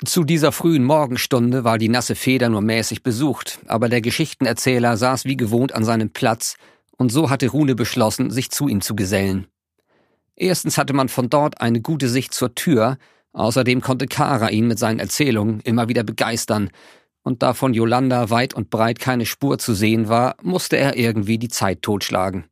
Zu 0.04 0.24
dieser 0.24 0.52
frühen 0.52 0.84
Morgenstunde 0.84 1.64
war 1.64 1.78
die 1.78 1.88
nasse 1.88 2.14
Feder 2.14 2.50
nur 2.50 2.60
mäßig 2.60 3.02
besucht, 3.02 3.58
aber 3.66 3.88
der 3.88 4.02
Geschichtenerzähler 4.02 4.98
saß 4.98 5.24
wie 5.24 5.36
gewohnt 5.36 5.74
an 5.74 5.84
seinem 5.84 6.10
Platz, 6.10 6.56
und 6.96 7.10
so 7.10 7.30
hatte 7.30 7.48
Rune 7.48 7.74
beschlossen, 7.74 8.30
sich 8.30 8.50
zu 8.50 8.68
ihm 8.68 8.80
zu 8.80 8.94
gesellen. 8.94 9.46
Erstens 10.36 10.76
hatte 10.76 10.92
man 10.92 11.08
von 11.08 11.30
dort 11.30 11.60
eine 11.60 11.80
gute 11.80 12.08
Sicht 12.08 12.34
zur 12.34 12.54
Tür, 12.54 12.98
außerdem 13.32 13.80
konnte 13.80 14.06
Kara 14.06 14.50
ihn 14.50 14.66
mit 14.68 14.78
seinen 14.78 15.00
Erzählungen 15.00 15.60
immer 15.60 15.88
wieder 15.88 16.02
begeistern, 16.02 16.70
und 17.22 17.42
da 17.42 17.54
von 17.54 17.72
Yolanda 17.72 18.28
weit 18.28 18.52
und 18.52 18.68
breit 18.68 18.98
keine 18.98 19.24
Spur 19.24 19.58
zu 19.58 19.72
sehen 19.72 20.08
war, 20.08 20.36
musste 20.42 20.76
er 20.76 20.98
irgendwie 20.98 21.38
die 21.38 21.48
Zeit 21.48 21.80
totschlagen. 21.80 22.44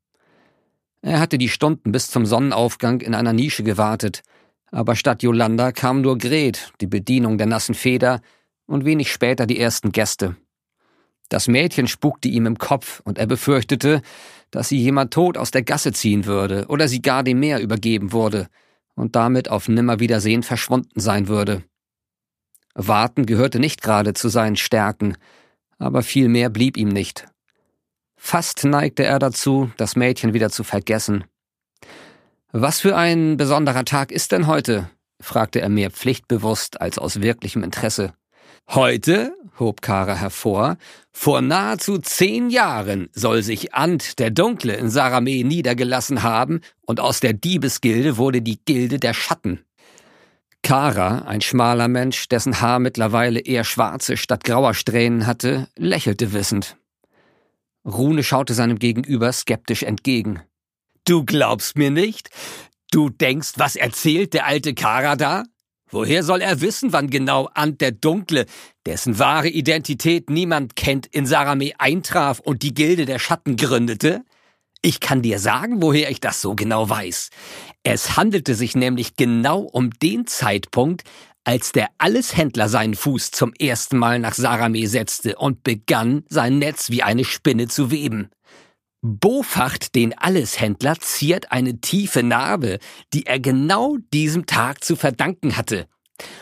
Er 1.03 1.19
hatte 1.19 1.37
die 1.37 1.49
Stunden 1.49 1.91
bis 1.91 2.09
zum 2.09 2.25
Sonnenaufgang 2.25 3.01
in 3.01 3.15
einer 3.15 3.33
Nische 3.33 3.65
gewartet, 3.65 4.23
aber 4.71 4.97
statt 4.97 5.23
Yolanda 5.23 5.73
kam 5.73 6.01
nur 6.01 6.17
Gret, 6.17 6.73
die 6.81 6.87
Bedienung 6.87 7.39
der 7.39 7.49
nassen 7.49 7.75
Feder, 7.75 8.21
und 8.67 8.85
wenig 8.85 9.13
später 9.13 9.45
die 9.45 9.59
ersten 9.59 9.91
Gäste. 9.91 10.37
Das 11.29 11.49
Mädchen 11.49 11.89
spukte 11.89 12.29
ihm 12.29 12.47
im 12.47 12.57
Kopf, 12.57 13.01
und 13.05 13.19
er 13.19 13.27
befürchtete, 13.27 14.01
dass 14.51 14.69
sie 14.69 14.79
jemand 14.79 15.13
tot 15.13 15.37
aus 15.37 15.51
der 15.51 15.63
Gasse 15.63 15.93
ziehen 15.93 16.25
würde 16.25 16.67
oder 16.69 16.87
sie 16.87 17.03
gar 17.03 17.25
dem 17.25 17.41
Meer 17.41 17.61
übergeben 17.61 18.13
wurde 18.13 18.49
und 18.95 19.17
damit 19.17 19.51
auf 19.51 19.69
Nimmerwiedersehen 19.69 20.43
verschwunden 20.43 21.01
sein 21.01 21.27
würde. 21.27 21.65
Warten 22.75 23.27
gehörte 23.27 23.59
nicht 23.59 23.83
gerade 23.83 24.15
zu 24.15 24.29
seinen 24.29 24.57
Stärken, 24.57 25.17
aber 25.79 26.03
viel 26.03 26.29
mehr 26.29 26.49
blieb 26.49 26.77
ihm 26.77 26.89
nicht. 26.89 27.27
Fast 28.25 28.65
neigte 28.65 29.03
er 29.05 29.19
dazu, 29.19 29.73
das 29.77 29.97
Mädchen 29.97 30.33
wieder 30.33 30.49
zu 30.49 30.63
vergessen. 30.63 31.25
Was 32.53 32.81
für 32.81 32.97
ein 32.97 33.37
besonderer 33.37 33.85
Tag 33.85 34.13
ist 34.13 34.31
denn 34.31 34.47
heute? 34.47 34.89
fragte 35.21 35.61
er 35.61 35.69
mehr 35.69 35.91
pflichtbewusst 35.91 36.81
als 36.81 36.99
aus 36.99 37.21
wirklichem 37.21 37.65
Interesse. 37.65 38.15
Heute, 38.71 39.35
hob 39.59 39.83
Kara 39.83 40.15
hervor, 40.15 40.77
vor 41.11 41.43
nahezu 41.43 41.99
zehn 41.99 42.49
Jahren 42.49 43.11
soll 43.13 43.43
sich 43.43 43.75
Ant 43.75 44.21
der 44.21 44.31
Dunkle 44.31 44.77
in 44.77 44.89
Saramé 44.89 45.45
niedergelassen 45.45 46.23
haben 46.23 46.61
und 46.87 47.01
aus 47.01 47.19
der 47.19 47.33
Diebesgilde 47.33 48.17
wurde 48.19 48.41
die 48.41 48.65
Gilde 48.65 48.99
der 48.99 49.15
Schatten. 49.15 49.65
Kara, 50.63 51.23
ein 51.23 51.41
schmaler 51.41 51.89
Mensch, 51.89 52.29
dessen 52.29 52.61
Haar 52.61 52.79
mittlerweile 52.79 53.41
eher 53.41 53.65
schwarze 53.65 54.17
statt 54.17 54.45
grauer 54.45 54.75
Strähnen 54.75 55.27
hatte, 55.27 55.69
lächelte 55.77 56.33
wissend. 56.33 56.77
Rune 57.85 58.23
schaute 58.23 58.55
seinem 58.55 58.79
Gegenüber 58.79 59.33
skeptisch 59.33 59.83
entgegen. 59.83 60.43
Du 61.05 61.25
glaubst 61.25 61.77
mir 61.77 61.91
nicht? 61.91 62.31
Du 62.91 63.09
denkst, 63.09 63.53
was 63.57 63.75
erzählt 63.75 64.35
der 64.35 64.47
alte 64.47 64.75
Kara 64.75 65.17
da? 65.17 65.45
Woher 65.91 66.23
soll 66.23 66.41
er 66.41 66.61
wissen, 66.61 66.93
wann 66.93 67.11
genau 67.11 67.51
Ant 67.53 67.81
der 67.81 67.93
Dunkle, 67.93 68.47
dessen 68.87 69.19
wahre 69.19 69.49
Identität 69.49 70.31
niemand 70.31 70.75
kennt, 70.75 71.07
in 71.07 71.27
Saramé 71.27 71.73
eintraf 71.79 72.39
und 72.41 72.63
die 72.63 72.73
Gilde 72.73 73.05
der 73.05 73.19
Schatten 73.19 73.57
gründete? 73.57 74.25
Ich 74.81 75.01
kann 75.01 75.23
dir 75.23 75.39
sagen, 75.39 75.83
woher 75.83 76.11
ich 76.11 76.19
das 76.19 76.41
so 76.41 76.55
genau 76.55 76.89
weiß. 76.89 77.31
Es 77.83 78.17
handelte 78.17 78.55
sich 78.55 78.75
nämlich 78.75 79.17
genau 79.17 79.61
um 79.61 79.91
den 79.91 80.27
Zeitpunkt, 80.27 81.05
als 81.45 81.73
der 81.73 81.89
Alleshändler 81.99 82.69
seinen 82.69 82.95
Fuß 82.95 83.31
zum 83.33 83.53
ersten 83.59 83.97
Mal 83.97 84.19
nach 84.19 84.35
Sarame 84.35 84.87
setzte 84.87 85.37
und 85.37 85.65
begann, 85.65 86.25
sein 86.29 86.59
Netz 86.59 86.91
wie 86.91 87.03
eine 87.03 87.25
Spinne 87.25 87.69
zu 87.69 87.91
weben. 87.91 88.31
Bofacht, 89.01 89.97
den 89.97 90.17
Alleshändler, 90.17 90.97
ziert 91.01 91.51
eine 91.51 91.81
tiefe 91.81 92.23
Narbe, 92.23 92.79
die 93.13 93.27
er 93.27 93.41
genau 93.41 93.97
diesem 94.13 94.47
Tag 94.47 94.85
zu 94.85 94.95
verdanken 94.95 95.57
hatte. 95.57 95.87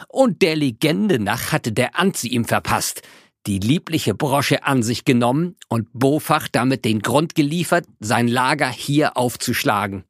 Und 0.09 0.43
der 0.43 0.57
Legende 0.57 1.19
nach 1.19 1.53
hatte 1.53 1.73
der 1.73 1.99
Ant 1.99 2.19
sie 2.19 2.29
ihm 2.29 2.45
verpasst, 2.45 3.01
die 3.47 3.59
liebliche 3.59 4.15
Brosche 4.15 4.65
an 4.65 4.83
sich 4.83 5.07
genommen 5.07 5.57
und 5.69 5.89
Bofacht 5.95 6.55
damit 6.55 6.85
den 6.85 7.01
Grund 7.01 7.35
geliefert, 7.35 7.87
sein 7.99 8.29
Lager 8.29 8.69
hier 8.69 9.17
aufzuschlagen. 9.17 10.05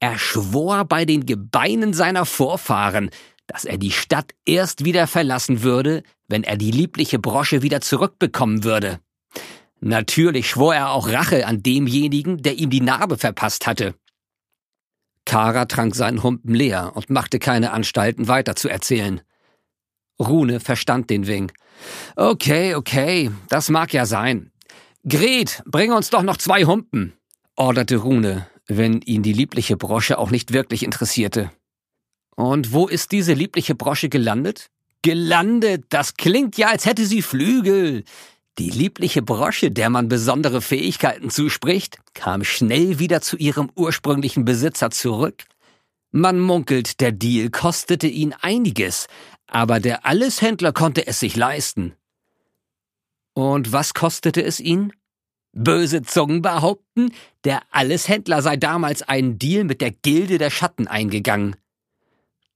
Er 0.00 0.18
schwor 0.18 0.84
bei 0.84 1.06
den 1.06 1.24
Gebeinen 1.24 1.94
seiner 1.94 2.26
Vorfahren, 2.26 3.10
dass 3.50 3.64
er 3.64 3.78
die 3.78 3.90
Stadt 3.90 4.30
erst 4.46 4.84
wieder 4.84 5.08
verlassen 5.08 5.62
würde, 5.64 6.04
wenn 6.28 6.44
er 6.44 6.56
die 6.56 6.70
liebliche 6.70 7.18
Brosche 7.18 7.62
wieder 7.62 7.80
zurückbekommen 7.80 8.62
würde. 8.62 9.00
Natürlich 9.80 10.48
schwor 10.48 10.72
er 10.72 10.90
auch 10.92 11.08
Rache 11.08 11.44
an 11.46 11.60
demjenigen, 11.60 12.42
der 12.42 12.54
ihm 12.54 12.70
die 12.70 12.80
Narbe 12.80 13.18
verpasst 13.18 13.66
hatte. 13.66 13.96
Kara 15.24 15.64
trank 15.64 15.96
seinen 15.96 16.22
Humpen 16.22 16.54
leer 16.54 16.92
und 16.94 17.10
machte 17.10 17.40
keine 17.40 17.72
Anstalten 17.72 18.28
weiterzuerzählen. 18.28 19.20
Rune 20.20 20.60
verstand 20.60 21.10
den 21.10 21.26
Wink. 21.26 21.52
Okay, 22.14 22.76
okay, 22.76 23.32
das 23.48 23.68
mag 23.68 23.92
ja 23.92 24.06
sein. 24.06 24.52
Gret, 25.08 25.60
bring 25.66 25.92
uns 25.92 26.10
doch 26.10 26.22
noch 26.22 26.36
zwei 26.36 26.66
Humpen, 26.66 27.14
orderte 27.56 27.96
Rune, 27.96 28.46
wenn 28.68 29.00
ihn 29.00 29.24
die 29.24 29.32
liebliche 29.32 29.76
Brosche 29.76 30.18
auch 30.18 30.30
nicht 30.30 30.52
wirklich 30.52 30.84
interessierte. 30.84 31.50
Und 32.36 32.72
wo 32.72 32.86
ist 32.86 33.12
diese 33.12 33.34
liebliche 33.34 33.74
Brosche 33.74 34.08
gelandet? 34.08 34.70
Gelandet, 35.02 35.84
das 35.88 36.14
klingt 36.14 36.56
ja, 36.58 36.68
als 36.68 36.86
hätte 36.86 37.06
sie 37.06 37.22
Flügel. 37.22 38.04
Die 38.58 38.70
liebliche 38.70 39.22
Brosche, 39.22 39.70
der 39.70 39.88
man 39.88 40.08
besondere 40.08 40.60
Fähigkeiten 40.60 41.30
zuspricht, 41.30 41.98
kam 42.14 42.44
schnell 42.44 42.98
wieder 42.98 43.22
zu 43.22 43.36
ihrem 43.36 43.70
ursprünglichen 43.74 44.44
Besitzer 44.44 44.90
zurück. 44.90 45.44
Man 46.10 46.40
munkelt, 46.40 47.00
der 47.00 47.12
Deal 47.12 47.50
kostete 47.50 48.08
ihn 48.08 48.34
einiges, 48.40 49.06
aber 49.46 49.80
der 49.80 50.04
Alleshändler 50.04 50.72
konnte 50.72 51.06
es 51.06 51.20
sich 51.20 51.36
leisten. 51.36 51.94
Und 53.32 53.72
was 53.72 53.94
kostete 53.94 54.42
es 54.42 54.60
ihn? 54.60 54.92
Böse 55.52 56.02
Zungen 56.02 56.42
behaupten, 56.42 57.12
der 57.44 57.62
Alleshändler 57.70 58.42
sei 58.42 58.56
damals 58.56 59.02
einen 59.02 59.38
Deal 59.38 59.64
mit 59.64 59.80
der 59.80 59.90
Gilde 59.90 60.38
der 60.38 60.50
Schatten 60.50 60.86
eingegangen. 60.86 61.56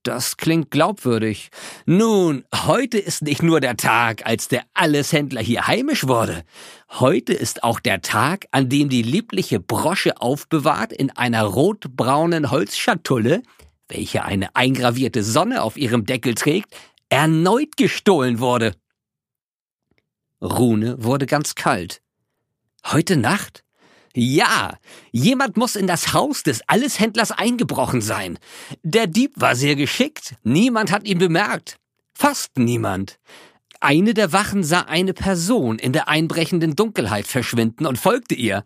Das 0.05 0.37
klingt 0.37 0.69
glaubwürdig. 0.69 1.49
Nun, 1.87 2.45
heute 2.53 2.99
ist 2.99 3.23
nicht 3.23 3.41
nur 3.41 3.59
der 3.59 3.75
Tag, 3.75 4.23
als 4.27 4.47
der 4.47 4.61
Alleshändler 4.75 5.41
hier 5.41 5.65
heimisch 5.65 6.07
wurde. 6.07 6.43
Heute 6.91 7.33
ist 7.33 7.63
auch 7.63 7.79
der 7.79 8.03
Tag, 8.03 8.45
an 8.51 8.69
dem 8.69 8.89
die 8.89 9.01
liebliche 9.01 9.59
Brosche 9.59 10.21
aufbewahrt 10.21 10.93
in 10.93 11.09
einer 11.09 11.41
rotbraunen 11.41 12.51
Holzschatulle, 12.51 13.41
welche 13.87 14.23
eine 14.23 14.55
eingravierte 14.55 15.23
Sonne 15.23 15.63
auf 15.63 15.75
ihrem 15.75 16.05
Deckel 16.05 16.35
trägt, 16.35 16.75
erneut 17.09 17.75
gestohlen 17.75 18.37
wurde. 18.37 18.75
Rune 20.39 21.03
wurde 21.03 21.25
ganz 21.25 21.55
kalt. 21.55 22.03
Heute 22.85 23.17
Nacht? 23.17 23.64
Ja, 24.17 24.77
jemand 25.11 25.57
muss 25.57 25.75
in 25.75 25.87
das 25.87 26.13
Haus 26.13 26.41
des 26.41 26.61
Alleshändlers 26.67 27.31
eingebrochen 27.31 27.99
sein. 27.99 28.39
Der 28.81 29.07
Dieb 29.07 29.33
war 29.35 29.57
sehr 29.57 29.75
geschickt, 29.75 30.35
niemand 30.41 30.89
hat 30.89 31.05
ihn 31.05 31.17
bemerkt. 31.17 31.77
Fast 32.13 32.57
niemand. 32.57 33.19
Eine 33.81 34.13
der 34.13 34.31
Wachen 34.31 34.63
sah 34.63 34.83
eine 34.83 35.13
Person 35.13 35.79
in 35.79 35.91
der 35.91 36.07
einbrechenden 36.07 36.77
Dunkelheit 36.77 37.27
verschwinden 37.27 37.85
und 37.85 37.99
folgte 37.99 38.35
ihr. 38.35 38.63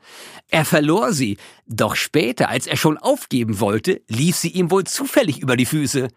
Er 0.49 0.65
verlor 0.65 1.13
sie, 1.13 1.37
doch 1.65 1.95
später, 1.95 2.49
als 2.49 2.67
er 2.67 2.77
schon 2.77 2.99
aufgeben 2.99 3.59
wollte, 3.59 4.03
lief 4.07 4.35
sie 4.35 4.49
ihm 4.49 4.69
wohl 4.69 4.83
zufällig 4.83 5.39
über 5.39 5.57
die 5.57 5.65
Füße. 5.65 6.09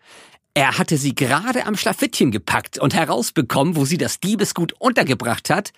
Er 0.52 0.76
hatte 0.76 0.98
sie 0.98 1.14
gerade 1.14 1.64
am 1.64 1.78
Schlafittchen 1.78 2.32
gepackt 2.32 2.78
und 2.78 2.92
herausbekommen, 2.92 3.76
wo 3.76 3.86
sie 3.86 3.96
das 3.96 4.20
Diebesgut 4.20 4.74
untergebracht 4.78 5.48
hat, 5.48 5.72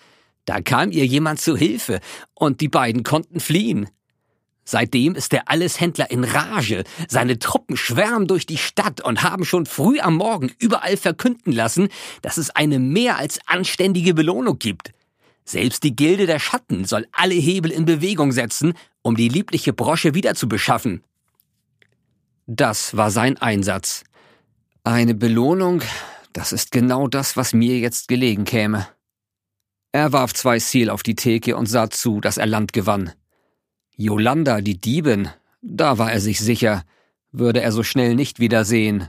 Da 0.45 0.61
kam 0.61 0.91
ihr 0.91 1.07
jemand 1.07 1.41
zu 1.41 1.57
Hilfe 1.57 2.01
und 2.35 2.61
die 2.61 2.69
beiden 2.69 3.03
konnten 3.03 3.41
fliehen. 3.41 3.89
Seitdem 4.65 5.15
ist 5.15 5.33
der 5.33 5.51
Alleshändler 5.51 6.11
in 6.11 6.25
Rage. 6.25 6.85
Seine 7.09 7.39
Truppen 7.39 7.77
schwärmen 7.77 8.27
durch 8.27 8.47
die 8.47 8.57
Stadt 8.57 9.03
und 9.03 9.23
haben 9.23 9.45
schon 9.45 9.67
früh 9.67 10.01
am 10.01 10.17
Morgen 10.17 10.51
überall 10.59 10.97
verkünden 10.97 11.53
lassen, 11.53 11.89
dass 12.23 12.39
es 12.39 12.51
eine 12.51 12.79
mehr 12.79 13.19
als 13.19 13.39
anständige 13.47 14.15
Belohnung 14.15 14.59
gibt. 14.59 14.93
Selbst 15.45 15.83
die 15.83 15.95
Gilde 15.95 16.27
der 16.27 16.39
Schatten 16.39 16.87
soll 16.87 17.07
alle 17.13 17.35
Hebel 17.35 17.71
in 17.71 17.85
Bewegung 17.85 18.33
setzen, 18.33 18.73
um 19.03 19.17
die 19.17 19.29
liebliche 19.29 19.75
Brosche 19.75 20.15
wieder 20.15 20.35
zu 20.35 20.49
beschaffen. 20.49 21.05
Das 22.47 22.97
war 22.97 23.11
sein 23.11 23.37
Einsatz. 23.37 24.05
Eine 24.83 25.15
Belohnung, 25.15 25.83
das 26.33 26.53
ist 26.53 26.71
genau 26.73 27.07
das, 27.09 27.37
was 27.37 27.53
mir 27.53 27.79
jetzt 27.79 28.09
gelegen 28.09 28.45
käme. 28.45 28.87
Er 29.95 30.13
warf 30.13 30.35
zwei 30.35 30.59
Ziel 30.59 30.91
auf 30.91 31.05
die 31.05 31.15
Theke 31.15 31.57
und 31.57 31.67
sah 31.67 31.89
zu, 31.89 32.21
dass 32.21 32.37
er 32.37 32.47
Land 32.47 32.73
gewann. 32.73 33.13
Jolanda, 33.97 34.61
die 34.61 34.77
Diebin, 34.77 35.29
da 35.63 35.99
war 35.99 36.11
er 36.11 36.21
sich 36.21 36.41
sicher, 36.41 36.83
würde 37.31 37.61
er 37.61 37.71
so 37.71 37.85
schnell 37.85 38.17
nicht 38.17 38.41
wiedersehen. 38.41 39.07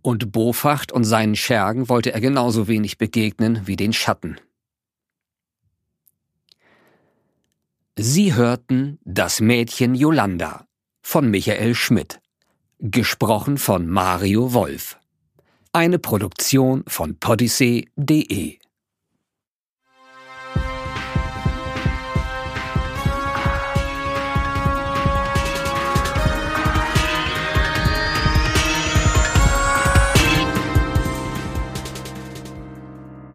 Und 0.00 0.30
Bofacht 0.30 0.92
und 0.92 1.02
seinen 1.02 1.34
Schergen 1.34 1.88
wollte 1.88 2.12
er 2.12 2.20
genauso 2.20 2.68
wenig 2.68 2.98
begegnen 2.98 3.66
wie 3.66 3.74
den 3.74 3.92
Schatten. 3.92 4.36
Sie 7.98 8.32
hörten 8.32 9.00
Das 9.04 9.40
Mädchen 9.40 9.96
Jolanda 9.96 10.68
von 11.00 11.32
Michael 11.32 11.74
Schmidt, 11.74 12.20
gesprochen 12.78 13.58
von 13.58 13.88
Mario 13.88 14.54
Wolf. 14.54 15.00
Eine 15.72 15.98
Produktion 15.98 16.84
von 16.86 17.18
podyssee.de 17.18 18.61